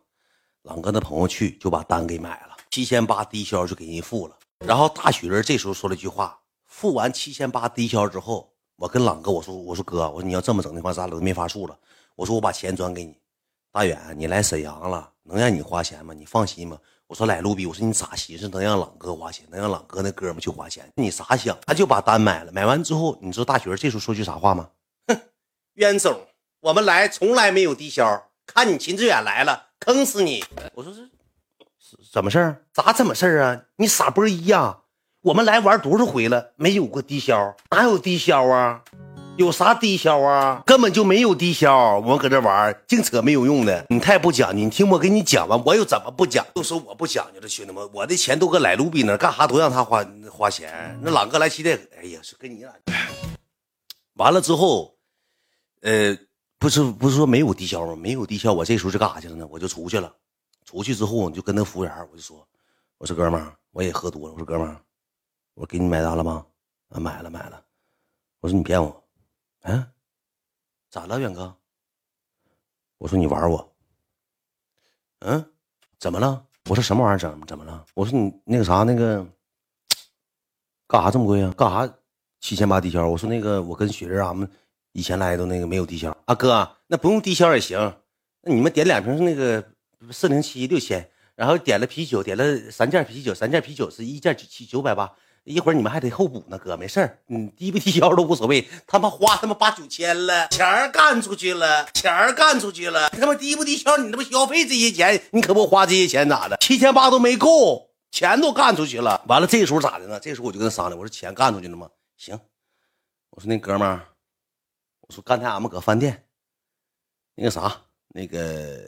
[0.62, 4.37] 朗哥那朋友去就把单给买了，七千八低消就给人付了。
[4.64, 6.38] 然后大雪人这时候说了一句话：
[6.79, 11.77] 付完七千八低消之后，我跟朗哥我说我说哥，我说你要这么整的话，咱俩都没法处了。
[12.14, 13.19] 我说我把钱转给你，
[13.73, 16.14] 大远，你来沈阳了，能让你花钱吗？
[16.14, 16.79] 你放心吧。
[17.09, 20.88] 我说来路比，我说你咋寻思能让朗哥花钱，能让朗哥那哥们去花钱？
[20.95, 21.59] 你咋想？
[21.67, 24.71] 他就把单买了，买完之后，你知道大学这时候说句啥话吗？
[25.09, 25.21] 哼，
[25.75, 26.17] 冤种！
[26.61, 30.45] 我们来从来没有低消，看你秦志远来了，坑死你！
[30.75, 31.01] 我说这
[32.12, 32.64] 怎么事儿？
[32.73, 33.64] 咋怎么事儿啊？
[33.79, 34.83] 你傻波一呀，
[35.22, 38.81] 我们来玩多少回了，没有过低消，哪有低消啊？
[39.37, 40.62] 有啥低消啊？
[40.64, 43.85] 根本就没有低消，我们搁这玩净扯没有用的。
[43.88, 46.46] 你太不讲究，你听我给你讲吧，我又怎么不讲？
[46.54, 50.96] 又说我不讲究了，兄弟们，我的钱都搁来卢比那，干啥都让他花花钱。
[51.02, 52.72] 那朗哥来期待，哎呀，是跟你俩。
[54.14, 54.94] 完了之后，
[55.83, 56.16] 呃，
[56.61, 57.96] 不是不是说没有低消吗？
[57.96, 59.44] 没有低消，我这时候是干啥去了呢？
[59.50, 60.12] 我就出去了。
[60.64, 62.46] 出去之后，我就跟那服务员，我就说，
[62.98, 64.33] 我说哥们儿，我也喝多了。
[64.33, 64.76] 我说哥们儿，
[65.59, 66.47] 我给你买单了吗？
[66.90, 67.61] 啊，买了买了。
[68.38, 69.05] 我说你骗我，
[69.62, 69.85] 嗯，
[70.88, 71.53] 咋了，远哥？
[72.99, 73.75] 我说你玩我，
[75.18, 75.44] 嗯，
[75.99, 76.47] 怎么了？
[76.66, 77.18] 我说什么玩意儿？
[77.18, 77.85] 怎怎么了？
[77.94, 79.27] 我说你那个啥那个，
[80.87, 81.53] 干啥这么贵啊？
[81.59, 81.92] 干啥
[82.38, 83.05] 七千八低消？
[83.09, 84.49] 我说那个我跟雪人俺们
[84.92, 87.77] 以前来的那个没有低消啊，哥，那不用低消也行。
[88.42, 89.73] 那你们点两瓶那个
[90.12, 91.11] 四零七六千。
[91.35, 95.09] 然后点了啤酒，点了三件啤酒，三件啤酒是一件七九百八，
[95.49, 98.69] 一会儿你们还得后补呢，哥，没事儿，嗯，低不低消都无所谓。
[98.87, 103.97] 他妈花他妈八九千了，钱儿干出去了，钱儿干出去了，他妈低不低消？
[103.97, 106.59] 你他妈消费这些钱，你可不花这些钱咋的？
[106.59, 109.25] 七千八都没够，钱都干出去了。
[109.27, 110.21] 完了，这时候咋的呢？
[110.21, 111.89] 这时候我就跟他商量，我说钱干出去了吗？
[112.19, 112.39] 行，
[113.31, 114.07] 我说那哥们儿，
[115.01, 116.27] 我说刚才俺们搁饭店，
[117.35, 117.75] 那个啥，
[118.09, 118.79] 那个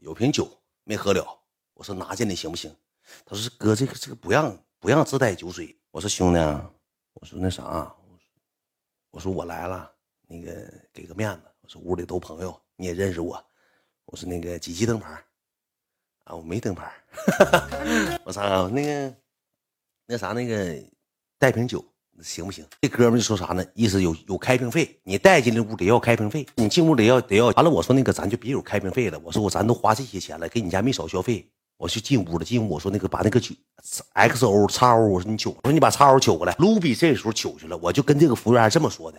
[0.00, 0.50] 有瓶酒
[0.84, 1.26] 没喝了。
[1.74, 2.74] 我说拿进来行不行？
[3.26, 5.76] 他说哥，这个这个不让不让自带酒水。
[5.92, 6.38] 我说兄弟，
[7.14, 7.92] 我说那啥，
[9.10, 9.90] 我说我来了，
[10.28, 11.42] 那个给个面子。
[11.62, 13.44] 我说屋里都朋友，你也认识我。
[14.04, 15.12] 我说那个几级灯牌
[16.24, 16.36] 啊？
[16.36, 16.92] 我没灯牌。
[18.24, 19.14] 我操，那个
[20.06, 20.80] 那啥那个
[21.40, 21.84] 带瓶酒
[22.22, 22.64] 行不行？
[22.80, 23.64] 这哥们就说啥呢？
[23.74, 27.46] 意思有有开瓶费，你带进这屋得要开瓶费，你进屋得要得要。
[27.46, 29.18] 完了，我说那个咱就别有开瓶费了。
[29.24, 31.50] 我说我咱都花这些钱了，给你家没少消费。
[31.80, 33.54] 我去进屋了，进屋我说那个把那个酒
[34.12, 36.54] ，X O 叉 O，我说你取，我说你把叉 O 取过来。
[36.58, 39.18] 卢比这时候取去了，我就跟这个服务员这么说的，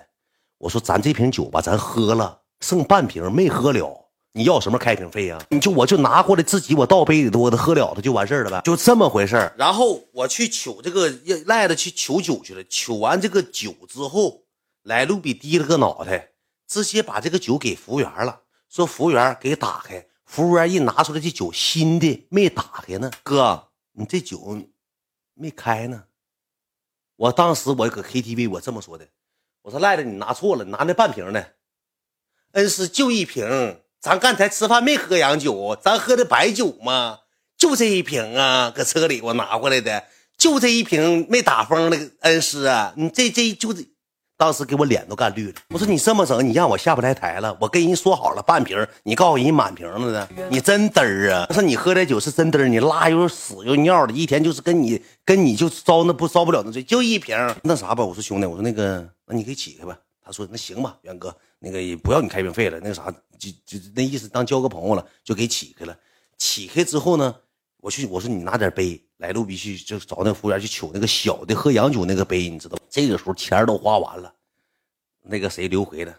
[0.59, 5.43] 我说咱这瓶酒吧，咱喝了，剩半瓶没喝了，你要什么开瓶费呀？
[5.49, 9.51] 你就我就拿过来自己我倒杯里头，我都喝了，它就完事儿了呗，就这么回事儿。
[9.57, 11.11] 然后我去取这个
[11.47, 14.43] 赖子去取酒去了，取完这个酒之后，
[14.83, 16.29] 来卢比低了个脑袋，
[16.67, 20.05] 直接把这个酒给服务员了，说服务员给打开。
[20.31, 24.57] 服务员一拿出来，这酒新的没打开呢，哥，你这酒
[25.33, 26.05] 没开呢。
[27.17, 29.05] 我当时我搁 KTV，我这么说的，
[29.61, 31.55] 我说赖子，你拿错了，拿那半瓶的。
[32.53, 37.19] 恩师就一瓶，咱刚才吃饭没喝洋酒，咱喝的白酒嘛，
[37.57, 40.01] 就这一瓶啊，搁车里我拿过来的，
[40.37, 42.09] 就这一瓶没打封的。
[42.21, 43.85] 恩师啊，你这这就这。
[44.41, 45.53] 当时给我脸都干绿了。
[45.69, 47.55] 我说你这么整，你让我下不来台了。
[47.61, 51.45] 我跟人说好了半瓶，你告诉人满瓶了呢，你真嘚儿啊！
[51.47, 58.03] 我说你喝点酒是真嘚儿，你拉又屎又尿的，一天就是跟你跟你就遭那不遭不了那罪，就一瓶那啥吧。
[58.03, 59.95] 我说兄弟，我说那个，那你给起开吧。
[60.25, 65.95] 他说那行吧，元哥，那个也不要你开瓶费了，那个啥就就那意思当交个朋友了，就给起开了。
[66.39, 67.35] 起开之后呢，
[67.81, 72.83] 我去我说你拿点杯来，路必须就找那服务员去取那个小的喝洋酒那个杯，你知道吗？
[72.89, 74.31] 这个时候钱都花完了。
[75.23, 76.15] 那个谁刘回的，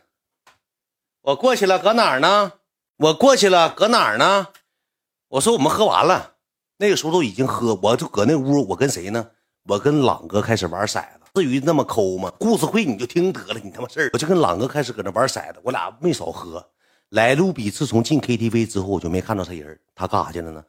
[1.23, 2.53] 我过去了，搁哪儿呢？
[2.97, 4.49] 我过去了，搁哪儿呢？
[5.29, 6.35] 我说我们喝完了，
[6.79, 9.31] 那个时候都已经喝，我就搁那屋，我跟谁呢？
[9.65, 11.21] 我跟朗哥开始玩骰子。
[11.35, 12.33] 至于那么抠吗？
[12.41, 16.65] 故事会你就听得了，你他妈事儿，我就跟朗哥开始搁那玩骰子，我俩没少喝。
[17.11, 20.65] 来路比自从进 KTV 之后，我就没看到他人，他干啥去了呢？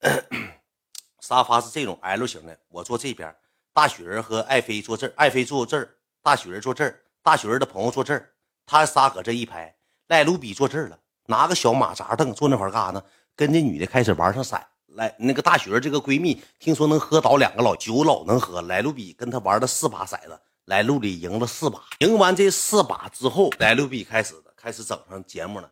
[1.20, 3.34] 沙发是这种 L 型的，我坐这边，
[3.72, 5.88] 大雪人和爱妃坐这儿，爱妃坐这儿，
[6.22, 7.02] 大雪人坐这儿。
[7.22, 8.30] 大雪人的朋友坐这儿，
[8.64, 9.74] 他仨搁这一排，
[10.06, 13.02] 赖卢比坐这儿了，拿个小马扎凳坐那块干啥呢？
[13.34, 14.60] 跟这女的开始玩上骰。
[14.94, 18.62] 来，那个大雪人这个闺蜜听说能喝倒两个老酒，老能喝。
[18.62, 21.82] 来卢比跟他玩了四把骰子，来路里赢了四把。
[21.98, 25.70] 赢完这四把之后，来卢比开始开始整上节目了。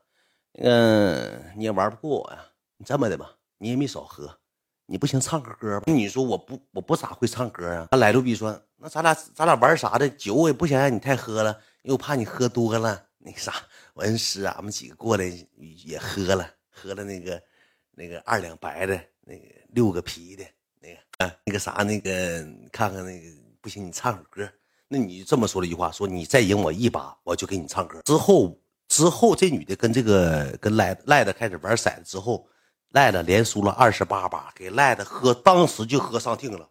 [0.58, 2.44] 嗯，你也玩不过我呀？
[2.76, 3.30] 你这么的吧，
[3.64, 4.30] 你也没少喝，
[4.84, 5.90] 你不行唱个歌吧？
[5.90, 7.88] 你说我不我不咋会唱歌啊？
[7.90, 8.62] 他来路比说。
[8.76, 11.50] 那咱俩咱俩玩啥的酒，我也不想让你太喝了，
[11.80, 13.02] 因为我怕你喝多了。
[13.16, 13.54] 那啥，
[13.94, 15.24] 我恩师，俺们几个过来
[15.56, 17.42] 也喝了，喝了那个
[17.92, 20.44] 那个二两白的，那个六个啤的，
[20.82, 23.26] 那个啊，那个啥，那个看看那个
[23.62, 24.46] 不行，你唱首歌。
[24.88, 28.02] 那你这么说了一句话，说你再赢我一把，我就给你唱歌。
[28.02, 32.46] 之后之后，这女的跟这个跟赖赖的开始玩骰子之后，
[32.94, 36.68] 赖的连输了二十八把，给赖的喝，当时就喝上听了。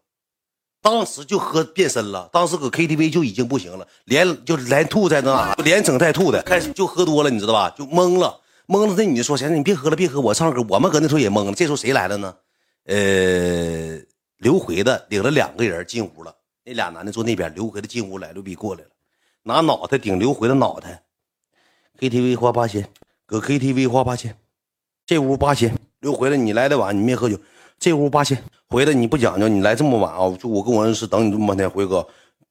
[0.81, 7.69] 当时就喝变身了，当时搁 KTV 就已经不行了，连就连吐在那，连整带吐的，开始就喝多了，你知道吧？
[7.77, 8.93] 就懵了，懵了。
[8.97, 11.53] 那女的说：“行，你别喝了，别喝，我唱歌。”我们搁那时候也懵了。
[11.53, 12.33] 这时候谁来了呢？
[12.85, 13.99] 呃，
[14.37, 16.33] 刘回的领了两个人进屋了，
[16.63, 18.89] 那俩男的坐那边，刘回的进屋来，刘比过来了，
[19.43, 21.03] 拿脑袋顶刘回的脑袋。
[21.99, 22.89] KTV 花八千，
[23.25, 24.37] 搁 KTV 花八千，
[25.05, 25.77] 这屋八千。
[26.03, 27.39] 刘回来，你来的晚，你没喝酒。
[27.79, 30.29] 这屋八千，回来你不讲究，你来这么晚啊？
[30.37, 32.05] 就我跟我恩师等你这么半天，回哥，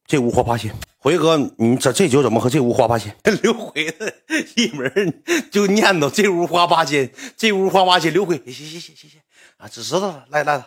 [0.07, 2.49] 这屋花八千，回哥，你这这酒怎么喝？
[2.49, 4.15] 这屋花八千， 刘回子
[4.57, 9.21] 一门就念叨这屋花八千，这屋花八千，刘回，行行行行行
[9.59, 10.67] 啊，只知道了，来来了，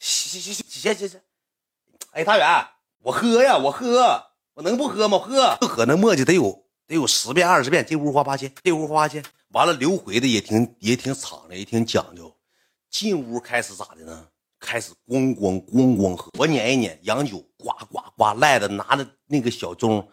[0.00, 1.20] 行行行行行行，
[2.10, 2.66] 哎，大远，
[3.04, 4.20] 我喝呀，我喝，
[4.54, 5.18] 我能不喝吗？
[5.18, 7.86] 喝，喝那磨叽得有得有十遍二十遍。
[7.88, 9.22] 这屋花八千，这屋花八千。
[9.52, 12.34] 完了，刘回的也挺也挺敞亮，也挺讲究。
[12.90, 14.28] 进屋开始咋的呢？
[14.60, 16.30] 开始咣咣咣咣喝。
[16.38, 20.04] 我撵一撵洋酒，呱呱呱，赖的拿着那个小盅，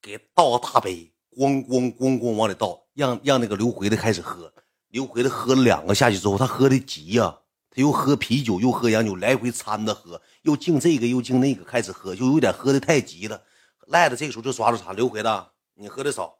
[0.00, 4.52] 给倒大杯，咣咣咣咣往里倒，让让那个刘回的开始喝。
[4.88, 7.38] 刘回的喝了两个下去之后，他喝的急呀，
[7.70, 13.40] 他又喝啤酒，又喝洋酒，来回掺着喝，又敬这个又敬那个，开始喝，就有点喝的太急了。
[13.86, 14.92] 赖的这个时候就抓住啥？
[14.92, 16.36] 刘回的，你喝的少，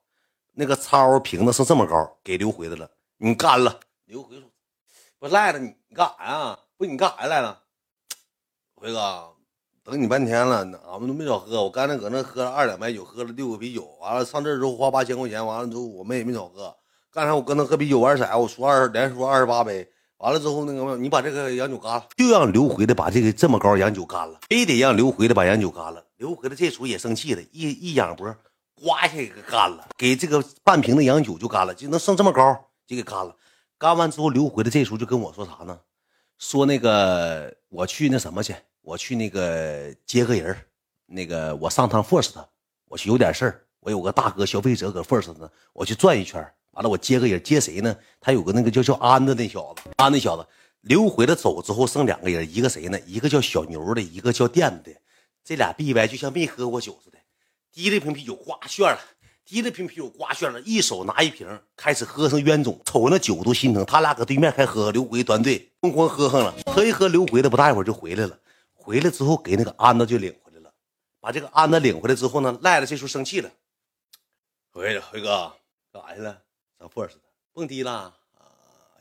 [0.55, 3.81] 那个槽瓶子是这么高，给刘回的了，你干了。
[4.05, 4.45] 刘回说
[5.19, 6.59] ：“不赖了，你你干啥呀？
[6.77, 7.59] 不你干啥来了？
[8.77, 9.31] 回哥，
[9.83, 10.59] 等你半天了，
[10.91, 11.63] 俺们都没少喝。
[11.63, 16.77] 我刚才搁那喝了二两白酒，喝了六个啤酒，完了上这之后花八千块钱，完了之后我们也没少喝。
[17.11, 19.89] 刚才我跟他喝啤酒玩色，我输二连输二十八杯，
[20.19, 26.05] 完了之后那个你把这个洋酒干了，就让刘回的把这个这么高洋酒干了，非得让刘回的把洋酒干了。
[26.17, 28.35] 刘回的这时候也生气了，一一仰脖，
[28.83, 32.43] 刮一下给干了，给这个半瓶的洋酒就干了，就能剩这么高
[32.85, 33.37] 就给干了。
[33.79, 35.79] 干完之后，刘回来这时候就跟我说啥呢？
[36.39, 40.57] 说那个我去那什么去，我去那个接个人
[41.07, 42.33] 那个我上趟 First，
[42.87, 46.45] 我去有点事儿，我有个大哥消费者搁 First 呢，我去转一圈。
[46.73, 47.95] 完了，我接个人，接谁呢？
[48.19, 50.45] 他有个那个叫叫安的那小子，安那小子
[50.81, 52.99] 刘回来走之后剩两个人，一个谁呢？
[53.07, 54.97] 一个叫小牛的，一个叫垫子的。
[55.45, 57.19] 这俩逼歪就像没喝过酒似的，
[57.73, 59.01] 提了瓶啤酒呱炫了，
[59.45, 63.85] 提了瓶啤酒刮炫了，一手拿一瓶开始喝成冤种，瞅那酒都心疼。
[63.87, 68.39] 他俩搁对面开喝，刘回端队疯狂喝上了，喝一喝刘回的不大一会儿就回来了，
[68.75, 70.71] 回来之后给那个安子就领回来了，
[71.19, 73.51] 把这个安子领回来之后呢，赖子这时候生气了，
[74.71, 75.53] 回来回哥
[75.93, 76.39] 干啥去了？
[76.79, 77.15] 上 first
[77.55, 78.45] 蹦迪啦啊！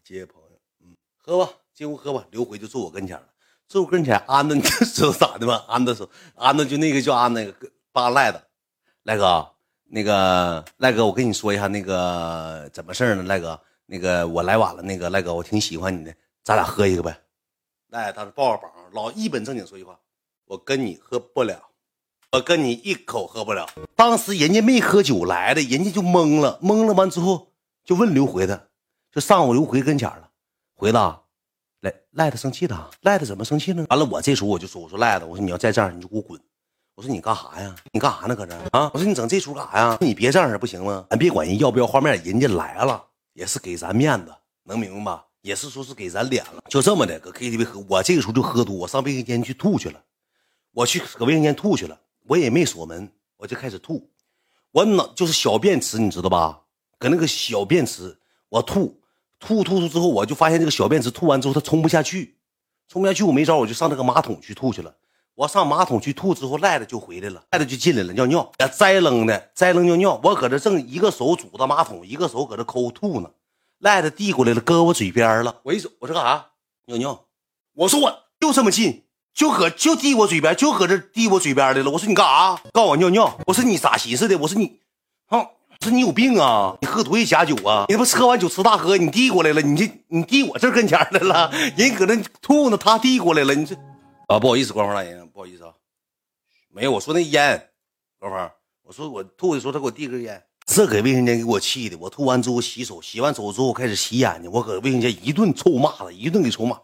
[0.04, 2.26] 接朋友，嗯，喝吧，进屋喝吧。
[2.32, 3.28] 刘回就坐我跟前了，
[3.68, 4.18] 坐我跟前。
[4.28, 5.64] 安子，你知道咋的吗？
[5.68, 8.42] 安子说，安子就那个叫安那个八赖子，
[9.04, 9.48] 赖哥，
[9.86, 13.24] 那个赖哥，我跟你说一下那个怎么事呢？
[13.24, 17.20] 赖哥，那个我来晚了，那个赖哥，我挺喜欢你的，咱俩喝一个呗。
[17.90, 20.00] 赖，当时抱着膀，老一本正经说句话，
[20.46, 21.62] 我跟你喝不了，
[22.32, 23.68] 我跟你一口喝不了。
[23.96, 27.48] 当时人家没喝酒来的，人家就懵了，懵了完之后。
[27.84, 28.62] 就问刘回他，
[29.12, 30.30] 就上我刘回跟前了。
[30.76, 30.98] 回子，
[31.80, 33.88] 赖赖子生气了，赖子怎么生气呢？
[33.90, 36.40] 完了，我这时候我就说：“我说赖子，我说你要再这样，你就给我滚。
[36.96, 37.76] 我说你干啥呀？
[37.92, 38.36] 你干啥呢？
[38.36, 38.92] 搁这啊？
[38.94, 39.98] 我说你整这出干啥呀？
[40.02, 41.06] 你别这样不行吗？
[41.10, 45.26] 咱别管人要不要画面，人家来了也是给咱面子，能明白吧？
[45.42, 46.62] 也是说是给咱脸了。
[46.70, 50.02] 就这么的，搁 KTV 喝，我这个时候就喝多，我上卫生间去吐去了。
[50.74, 54.10] 我去搁卫生间吐去了，我也没锁门，我就开始吐。
[54.72, 56.62] 我脑就是小便池，你知道吧？”
[57.00, 59.02] 搁那个小便池，我吐
[59.40, 62.38] 吐吐吐之后，我就发现这个小便池吐完之后它冲不下去，
[62.88, 64.96] 冲不下去，我没招，我就上那个马桶去吐去了。
[65.42, 70.22] 我上马桶去吐之后，赖子就回来了，赖子就进来了，尿尿，栽扔的，栽扔尿尿。
[70.24, 73.32] 我搁这正一个手拄着马桶，一个手搁这抠吐呢，
[73.80, 75.56] 赖子递过来了，搁我嘴边了。
[75.64, 76.46] 我一手，我说干啥？
[76.86, 77.22] 尿尿。
[77.74, 79.02] 我说我就这么近，
[79.34, 81.90] 就搁就递我嘴边，就搁这递我嘴边来了。
[81.90, 82.62] 我说你干啥？
[82.72, 83.40] 告我尿尿。
[83.48, 84.38] 我说你咋寻思的？
[84.38, 84.80] 我说你，
[85.26, 85.40] 哼。
[85.40, 86.78] 我说你有病啊！
[86.80, 87.86] 你喝多少假酒啊？
[87.88, 93.76] 你他妈喝完酒吃大喝，你递过来了，你这你递我这跟前来了，人搁那吐呢，他递过来了，你这
[94.32, 95.74] 啊不好意思，官方大爷，不好意思啊，
[96.70, 97.70] 没有，我说那烟，
[98.18, 98.50] 官方，
[98.84, 106.80] 我说我吐的时候他给我递根烟，这给卫生间给我气的，我吐完之后洗手，洗完手之后开始洗眼睛，我搁卫生间一顿臭骂了，一顿给臭骂，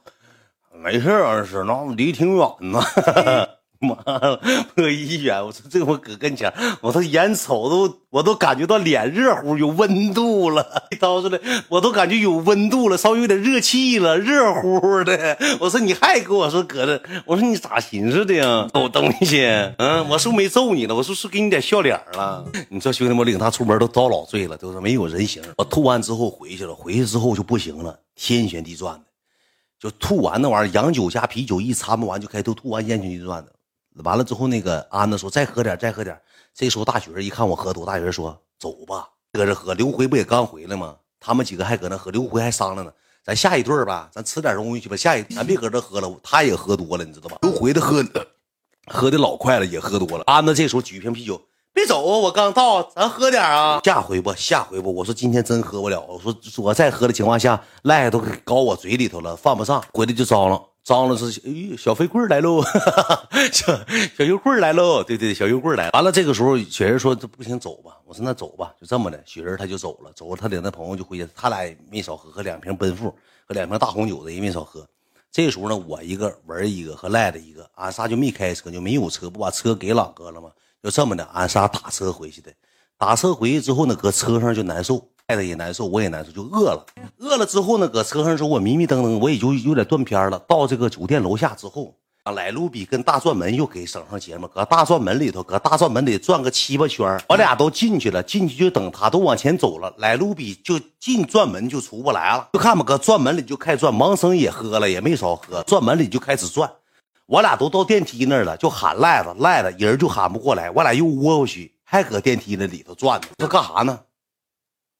[0.74, 2.82] 没事儿是那离挺远呢。
[3.80, 4.40] 妈了，
[4.76, 5.44] 破医院！
[5.46, 10.66] 我说这我搁跟前，我说眼瞅都，我都感觉到脸热乎，有温度了。
[11.00, 15.38] 掏出来，我都感觉有温度了，稍微有点热气了，热乎乎的。
[15.60, 18.68] 我说你还跟我说搁这，我说你咋寻思的呀？
[18.74, 19.46] 狗东西，
[19.78, 20.96] 嗯，我是不是没揍你了？
[20.96, 22.44] 我是不是给你点笑脸了。
[22.70, 25.44] 你说兄弟们领他出门都遭老罪了，都是没有人形。
[25.58, 29.04] 我吐完之后回去了，回去之后就不行了，天旋地转的，
[29.80, 33.52] 就吐完那玩意儿，洋酒加啤酒一掺不完就开吐，吐完天旋地转的。
[34.04, 36.20] 完了之后，那个安子说：“再喝点，再喝点。”
[36.54, 40.96] 这时候大学一看我喝多，大学说：“走吧，搁这喝。”刘辉不也刚回来吗？
[41.20, 42.92] 他们几个还搁那喝，刘辉还商量呢
[43.24, 44.96] ：“咱下一顿吧，咱吃点东西去吧。
[44.96, 48.04] 下一咱别搁这喝了，他也喝多了，你知道吧？”刘辉的喝
[48.88, 50.24] 喝的老快了，也喝多了。
[50.26, 51.42] 安子这时候举一瓶啤酒
[51.74, 53.82] ：“别走啊，我刚到，咱喝点啊。
[53.84, 54.94] 下回不，下回不。
[54.94, 56.00] 我说今天真喝不了。
[56.08, 59.84] 我说我再喝的情况下，赖都搞我嘴里头了，犯不上。
[59.94, 62.64] 回来就糟了。”张了是哎，小飞棍来喽，
[63.52, 63.78] 小
[64.18, 65.90] 小油棍来喽，对对，小油棍来。
[65.90, 67.98] 完了，这个时候雪人说这不行，走吧。
[68.06, 69.22] 我说那走吧，就这么的。
[69.26, 73.14] 雪人他就走了，走了，他领那朋友就回去，他俩也没少喝，喝两瓶奔富
[73.46, 74.88] 和两瓶大红酒的也没少喝。
[75.30, 80.50] 这时候呢，我一个文一个和赖的一个，俺仨就没开车，就没有车，不把车给朗哥了吗？
[80.82, 82.50] 就这么的，俺仨打车回去的。
[82.98, 86.86] 打车回去之后呢，搁车上就难受，赖的也难受，我也难受，就饿了。
[87.18, 90.40] 饿了之后呢，搁车上时候我迷迷瞪瞪，我也就有点断片了。
[90.48, 91.94] 到这个酒店楼下之后。
[92.24, 99.94] 啊，来卢比跟大转门又给省上节目，搁大转门里头，搁大转门里转个七八圈我俩都进去了，进去就等他，都往前走了。
[99.98, 103.94] 来卢比就进转门就出不来了，就看吧，搁转门里就开始转。
[103.94, 106.70] 盲僧也喝了，也没少喝，转门里就开始转。
[107.26, 113.28] 我俩都到电梯那儿了，就喊赖子赖子，人就喊不过来，我俩又窝过去，还搁电梯那里头转呢。
[113.38, 114.00] 这干啥呢？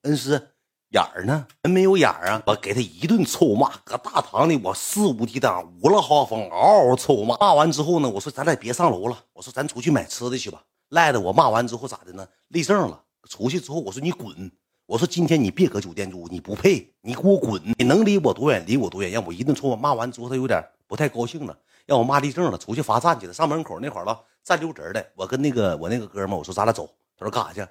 [0.08, 0.50] 恩师。
[0.92, 1.46] 眼儿呢？
[1.64, 2.42] 人没有眼儿啊！
[2.48, 7.36] 我给他一顿臭骂，搁大堂里我肆无忌惮、无了豪风，嗷嗷臭骂。
[7.36, 10.64] 骂完之后呢，我说咱俩别上楼了，我说咱出去买吃的去吧。
[10.92, 12.26] 赖的我骂完之后咋的呢？
[12.48, 13.04] 立正了。
[13.30, 14.50] 出去之后我说你滚，
[14.86, 17.62] 我说今天你别搁酒店住，你不配，你给我滚！
[17.78, 19.76] 你能离我多远离我多远，让我一顿臭骂。
[19.76, 23.34] 骂完之后他有点不太高兴了，让我骂立正了，出去罚站去了。
[23.34, 25.06] 上门口那会儿了，站溜直的。
[25.16, 27.68] 我跟那个我那个哥们我说咱俩走，他说干啥去？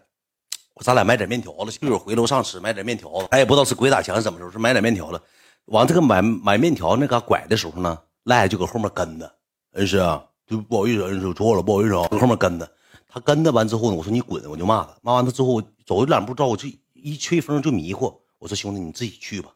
[0.77, 3.29] 我咱俩买点面条子去，一会儿回楼上吃，买点面条子。
[3.31, 5.18] 他也不知道是鬼打墙怎么着，是买点面条子。
[5.66, 9.33] 往这个买买面条那嘎拐的时候呢，赖就搁后面跟着。
[9.72, 12.70] 恩师啊，就不好意思，恩师错了，不好意思啊，搁后面跟着。
[13.09, 14.95] 他跟着完之后呢，我说你滚，我就骂他。
[15.01, 18.12] 骂完他之后，走一两步，照我就一吹风就迷糊。
[18.39, 19.49] 我说兄弟，你自己去吧，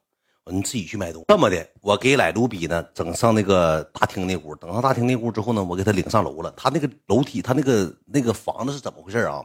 [0.44, 1.26] 我你自己去买东西。
[1.28, 6.50] 这么的，我给来卢比呢整上那个大厅那屋，等上大厅那屋之后呢，我给他领上楼了。
[6.56, 9.44] 他那个楼梯，他那个那个房子是怎么回事啊？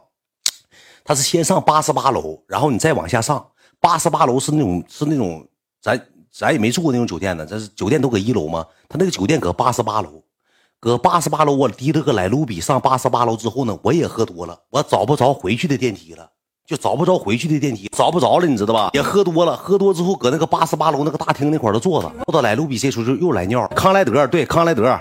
[1.06, 3.46] 他是先上八十八楼，然后你再往下上。
[3.80, 5.46] 八十八楼是那种是那种，
[5.80, 6.00] 咱
[6.32, 7.46] 咱也没住过那种酒店呢。
[7.46, 8.66] 这是酒店都搁一楼吗？
[8.88, 10.22] 他那个酒店搁八十八楼，
[10.80, 11.54] 搁八十八楼。
[11.54, 16.28] 我提着个来卢比上八十八楼之后呢，我也喝多了，我找不着回去的电梯了，
[16.66, 18.90] 就找不着回去的电梯，找不着了，你知道吧？
[18.92, 22.10] 也喝多了，喝多之后搁那个八十八楼那个大厅那块儿都坐着。
[22.24, 24.98] 坐到来卢比这时候就又来尿，康莱德对康莱德。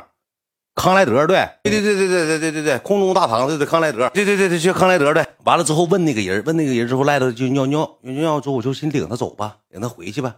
[0.75, 10.35] 康莱德，对，对对对对对对对对对，空中大堂，对对，康莱德，对对对对，去康莱德，对，完了之后问那个人，问那个人之后，赖着就尿尿，尿尿之后我就先领他走吧，领他回去吧，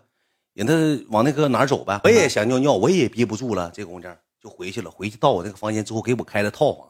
[0.53, 0.73] 领他
[1.09, 4.07] 往那个哪儿走呗，我也想尿尿，我也憋不住了，这功夫
[4.41, 6.88] 就回去了，回去到我那个房间之后，给我开了套房。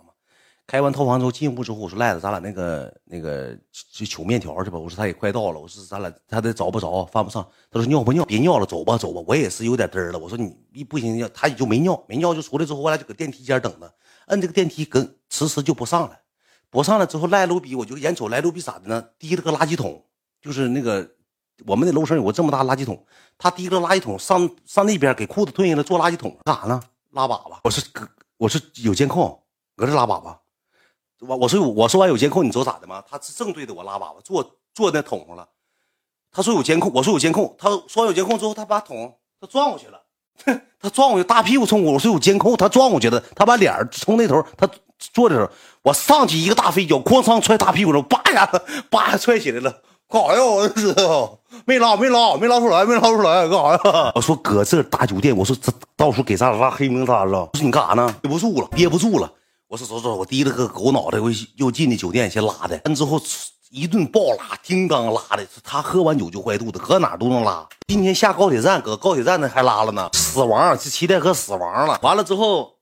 [0.68, 4.78] 开完套房之后进屋之后，我说赖子，咱俩那个那个去取面条去吧。
[4.78, 7.41] 我说他也快到了，我说咱俩他得找不着，犯不上。
[7.72, 8.26] 他说尿不尿？
[8.26, 9.24] 别尿了，走吧走吧。
[9.26, 10.20] 我也是有点嘚儿了。
[10.20, 13.89] 我说你一不行，他也就没尿，没尿就出来之后，我俩就搁电梯间等着。
[14.26, 16.20] 摁这个电梯，跟迟迟就不上来，
[16.70, 19.01] 不上来之后赖路比，我就眼瞅赖路比咋的呢？
[19.18, 20.03] 提了个垃圾桶，
[20.41, 21.09] 就是那个
[21.65, 23.01] 我们那楼上有个这么大垃圾桶，
[23.38, 26.82] 他提个垃圾桶上上那边给裤子褪下来，坐垃圾桶干啥呢？
[27.11, 27.57] 拉粑粑。
[27.63, 28.05] 我说哥，
[28.36, 29.41] 我说有监控，
[29.78, 30.36] 搁这拉粑粑。
[31.20, 33.03] 我我说我说完有监控，你知道咋的吗？
[33.09, 35.47] 他是正对着我拉粑粑，坐坐那桶上了。
[36.32, 37.55] 他说有监控，我说有监控。
[37.57, 39.99] 他说完有监控之后，他把桶他撞过去了，
[40.80, 41.93] 他撞过去，大屁股冲我。
[41.93, 45.49] 我说有监控，他撞过去了，他把脸冲那头，他坐的时候，
[45.82, 49.82] 我上去一个大飞脚，哐当踹大屁股上，叭一下子，叭踹起来了。
[50.09, 50.43] 干啥呀？
[50.45, 54.11] 我知道，没拉没拉没拉出来，没拉出来，干啥呀？
[54.15, 57.39] 我说搁这大酒店，我说这到时候给咱俩拉黑名单了。
[57.41, 58.15] 我说你干啥呢？
[58.22, 59.34] 憋不住了，憋不住了。
[59.68, 63.22] 我说走走，我提了个狗脑袋，我又进的酒店先拉的，完之后
[63.70, 65.45] 一顿暴拉，叮当拉的。
[65.61, 67.68] 他喝完酒就坏肚子，搁哪都能拉。
[67.86, 71.99] 今天下高铁站，搁高铁站那还拉了呢，死亡，这七代河死亡了。
[72.01, 72.78] 完了之后，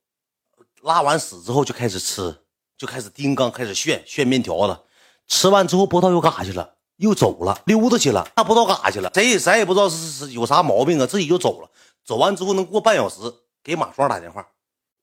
[0.84, 2.38] 拉完屎之后就开始吃，
[2.78, 4.80] 就开始叮当，开始炫炫面条子。
[5.28, 9.10] 吃完之后不知道又干啥去了，又走了，溜达去了，那不知道干啥去了。
[9.16, 11.70] 谁也谁也不知道是是有啥毛病啊，自己就走了。
[12.04, 13.22] 走完之后能过半小时，
[13.64, 14.46] 给马双打电话，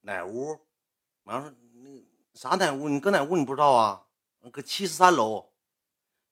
[0.03, 0.57] 哪屋？
[1.25, 1.62] 马上说。
[2.35, 2.89] 啥哪屋？
[2.89, 3.37] 你搁哪屋？
[3.37, 4.01] 你不知道啊？
[4.51, 5.45] 搁七十三楼，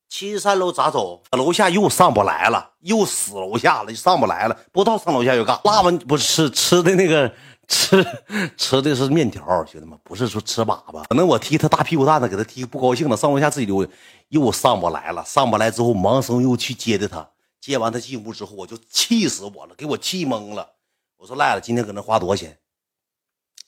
[0.08, 1.22] 七十三楼咋走？
[1.32, 4.58] 楼下又上不来了，又死楼下了，上不来了。
[4.72, 7.32] 不知道上楼下又干拉完不是吃吃的那个
[7.68, 8.04] 吃
[8.56, 11.04] 吃的是面条，兄弟们不是说吃粑粑。
[11.08, 13.86] 可能我踢他大屁股蛋子，给他踢不高兴了，上楼下自己溜，
[14.28, 15.24] 又上不来了。
[15.24, 17.28] 上不来之后，盲僧又去接的他，
[17.60, 20.68] 接完他进屋之后，我就气死我了，给我气懵了。
[21.16, 22.58] 我说赖了，今天搁那花多少钱？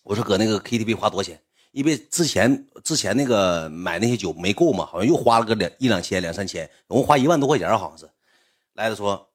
[0.03, 1.41] 我说搁那个 KTV 花多少钱？
[1.73, 8.09] 因为之前之前那个买那些酒没够嘛，好像又花了个两一两千两三千，总共花一万多块钱，好像是。
[8.75, 9.29] 来了说，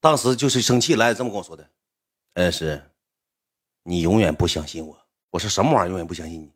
[0.00, 1.68] 当时就是生气，来这么跟我说的，
[2.34, 2.80] 恩师，
[3.82, 4.96] 你永远不相信我。
[5.30, 6.50] 我说什么玩意儿永远不相信你？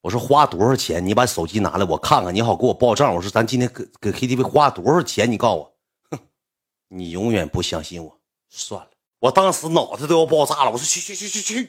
[0.00, 1.04] 我说花多少钱？
[1.06, 3.14] 你把手机拿来我看看，你好给我报账。
[3.14, 5.30] 我说咱今天搁搁 KTV 花多少钱？
[5.30, 5.76] 你告诉我。
[6.10, 6.18] 哼，
[6.88, 8.89] 你永远不相信我，算了。
[9.20, 11.64] 我当时脑子都要爆炸了，我说去去去去去，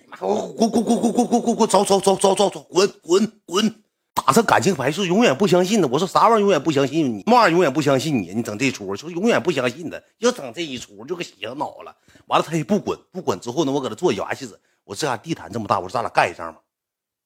[0.57, 3.83] 滚滚滚滚滚滚滚滚，走走走走走走，滚滚滚，
[4.13, 5.87] 打上感情牌，说永远不相信的。
[5.89, 7.23] 我说啥玩意儿永远不相信你？
[7.25, 8.33] 嘛玩意永远不相信你？
[8.33, 11.93] 你整这出，说永远不相信的，又整这一出，就给洗上脑了。
[12.27, 14.59] 完了他也不滚，不滚之后呢，我搁这做牙气子。
[14.85, 16.61] 我这下地毯这么大，我说咱俩干一仗吧。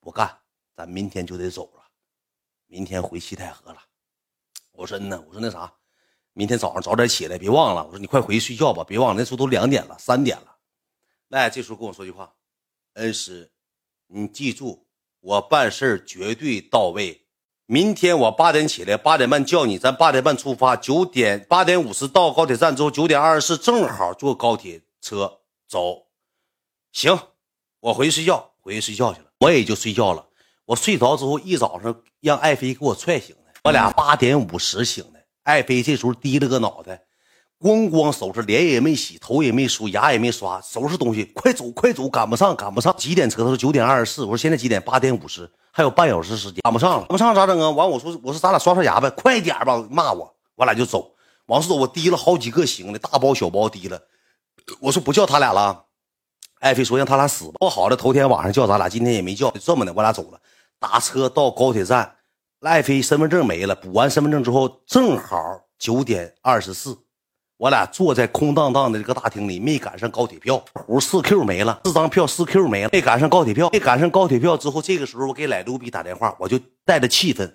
[0.01, 0.29] 我干，
[0.75, 1.83] 咱明天就得走了，
[2.65, 3.77] 明天回西太河了。
[4.71, 5.71] 我说呢，我说那啥，
[6.37, 7.85] 明天早上早点起来，别忘了。
[7.85, 10.57] 我说你快回去睡觉吧，别忘了那时候都两点了，三点了。
[11.29, 12.33] 来，这时候跟我说句话，
[12.95, 13.49] 恩师，
[14.07, 14.85] 你记住，
[15.21, 17.21] 我办事绝对到位。
[17.67, 26.07] 明天我八点起来，八点半叫你，咱八点半出发，九点八点五十到高铁站之后，九点二十四正好坐高铁车走。
[26.91, 27.17] 行，
[27.79, 30.27] 我回去睡觉，回去睡觉去了，我也就睡觉了。
[30.65, 35.14] 我睡着之后，一早上让爱妃给我踹醒的，我俩八点五十醒的。
[35.45, 37.03] 爱妃这时候低了个脑袋。
[37.57, 42.93] 咣咣收拾，脸也没洗，头也没梳，牙也没刷，收拾东西，快走快走，赶不上赶不上。
[42.97, 43.43] 几点车？
[43.43, 44.23] 他说九点二十四。
[44.23, 44.81] 我说现在几点？
[44.81, 47.69] 八点五十，还有半小时时间，赶不上了，赶不上咋整啊？
[47.69, 51.13] 完我说我说咱俩刷刷牙呗，快点吧，骂我，我俩就走，
[51.45, 51.75] 往出走。
[51.75, 54.01] 我提了好几个行李，大包小包提了。
[54.81, 55.85] 我说不叫他俩了，
[56.59, 57.53] 艾飞说让他俩死吧。
[57.61, 60.39] 说好了，头天晚上叫咱俩，今天也没叫，就这么的，我俩走了。
[60.77, 62.14] 打车到高铁站，
[62.65, 65.37] 爱飞身份证没了，补完身份证之后，正好
[65.77, 66.97] 九点二十四。
[67.57, 77.49] 我俩坐在空荡荡的这个大厅里，没赶上高铁票，胡四 Q 没了，四张票四 Q 没了，没赶上高铁票，没赶上高铁票之后，这个时候我给来卢比打电话，我就带着气氛，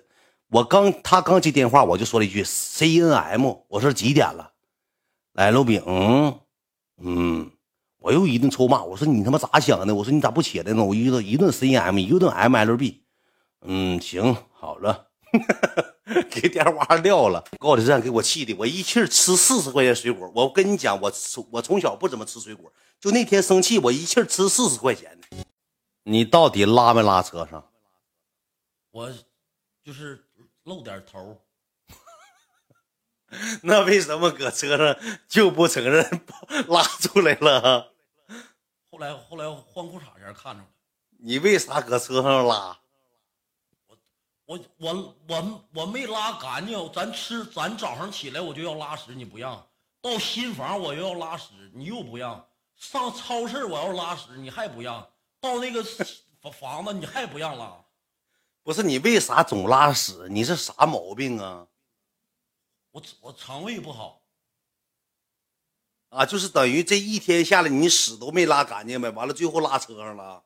[0.49, 4.53] 我刚他刚接电话，我就说了一句 C N M，我说几点了？
[5.33, 7.51] 来卢比，嗯，
[7.99, 9.93] 我又一顿臭骂，我说你他妈咋想的？
[9.93, 10.83] 我说你咋不起来呢？
[10.83, 13.03] 我一顿一顿 C N M，一顿 M L B，
[13.67, 15.07] 嗯，行，好了。
[16.29, 20.31] 给电话撂了，高铁站给我气的，我一气吃四十块钱水果。
[20.35, 25.19] 我跟你讲，我从我从小不怎么吃水果，就那天生气，我一气吃四十块钱。
[26.03, 27.65] 你到底拉没拉车上？
[28.91, 29.11] 我
[29.83, 30.27] 就是
[30.63, 31.41] 露点头。
[33.63, 34.97] 那为什么搁车上
[35.27, 36.05] 就不承认
[36.67, 37.93] 拉出来了？
[38.91, 40.67] 后来后来换裤衩前看着了。
[41.19, 42.77] 你为啥搁车上拉？
[44.51, 49.65] 我我我我没拉干净，咱吃咱早上起来我就要拉屎，你不让
[50.01, 52.45] 到新房我又要拉屎，你又不让
[52.75, 55.81] 上超市我要拉屎，你还不让到那个
[56.51, 57.81] 房子你还不让拉，
[58.61, 60.27] 不是你为啥总拉屎？
[60.29, 61.65] 你是啥毛病啊？
[62.91, 64.21] 我我肠胃不好
[66.09, 70.43] 啊，就是等于这一天下来你屎都没拉干净呗，完了最后拉车上了，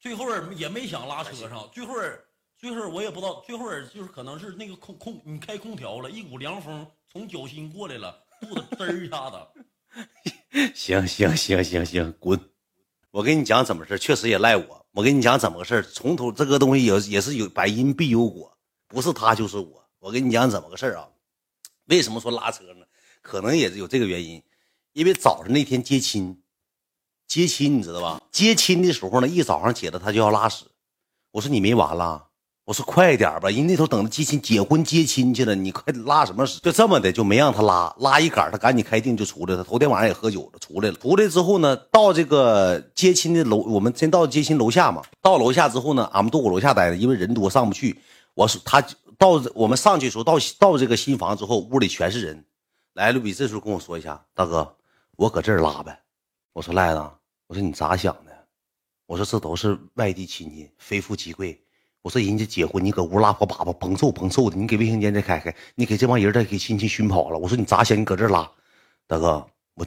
[0.00, 1.94] 最后也没想拉车上，最后。
[2.60, 9.38] 最后我也不知道，最后就是可能是那个空空，你开空调了，一股凉风从脚心过来了，肚子嘚一下子。
[10.76, 12.38] 行行行行行，滚！
[13.10, 14.86] 我跟你讲怎么事确实也赖我。
[14.92, 18.54] 我跟你讲怎么个事从头这个东西也也是有百因必有果，
[18.86, 19.88] 不是他就是我。
[19.98, 21.08] 我跟你讲怎么个事啊？
[21.86, 22.84] 为什么说拉车呢？
[23.22, 24.42] 可能也是有这个原因，
[24.92, 26.42] 因为早上那天接亲，
[27.26, 28.22] 接亲你知道吧？
[28.30, 30.66] 接亲的时候呢，一早上起来他就要拉屎。
[31.30, 32.29] 我说你没完了。
[32.66, 36.60] 我说快点吧，人那头等着接亲、结婚、接亲去了，你快拉什么屎？
[36.60, 39.64] 就这么的，就没让他拉，拉一杆他赶紧开腚就出来了。
[39.64, 40.94] 头天晚上也喝酒了，出来了。
[40.96, 45.02] 出来之后呢，到这个接亲的楼，我们先到接亲楼下嘛。
[45.20, 47.98] 到楼下之后呢，俺们都搁楼下待着，因为人多上不去。
[48.34, 48.80] 我说他
[49.18, 52.44] 到我们上去的时候，到到这个新房之后，屋里全是人。
[52.94, 54.76] 来，卢比这时候跟我说一下，大哥，
[55.16, 55.98] 我搁这儿拉呗。
[56.52, 57.02] 我说赖子，
[57.48, 58.30] 我说你咋想的？
[59.06, 61.60] 我说这都是外地亲戚，非富即贵。
[62.02, 64.56] 我说人家结婚，你搁屋拉破粑粑，甭臭甭臭的。
[64.56, 67.38] 你给卫生间再开开，你给这帮人再给亲戚熏跑了。
[67.38, 67.98] 我说你咋想？
[67.98, 68.50] 你搁这拉，
[69.06, 69.86] 大哥，我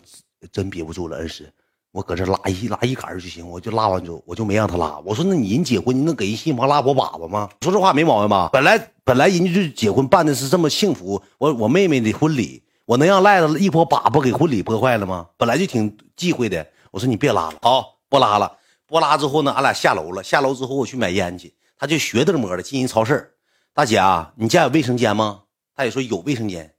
[0.51, 1.51] 真憋不住了，恩师，
[1.91, 4.99] 我搁这拉一拉一杆就行，我就拉完之后，我就没让他拉。
[5.03, 7.49] 我说那你人结婚，你能给人新房拉破粑粑吗？
[7.61, 8.49] 说实话没毛病吧？
[8.53, 15.25] 本来本来人家就结婚办的是这么幸福，我我妹妹的婚礼，我能让赖子一泼粑粑给婚礼破坏了吗？
[15.35, 16.63] 本来就挺忌讳的。
[16.91, 18.55] 我说你别拉了，好不拉了，
[18.85, 20.21] 不拉之后呢，俺俩下楼了。
[20.21, 21.51] 下楼之后我去买烟去。
[21.83, 23.33] 他就学着摸的进人超市，
[23.73, 25.41] 大姐啊，你家有卫生间吗？
[25.75, 26.73] 大姐说有卫生间，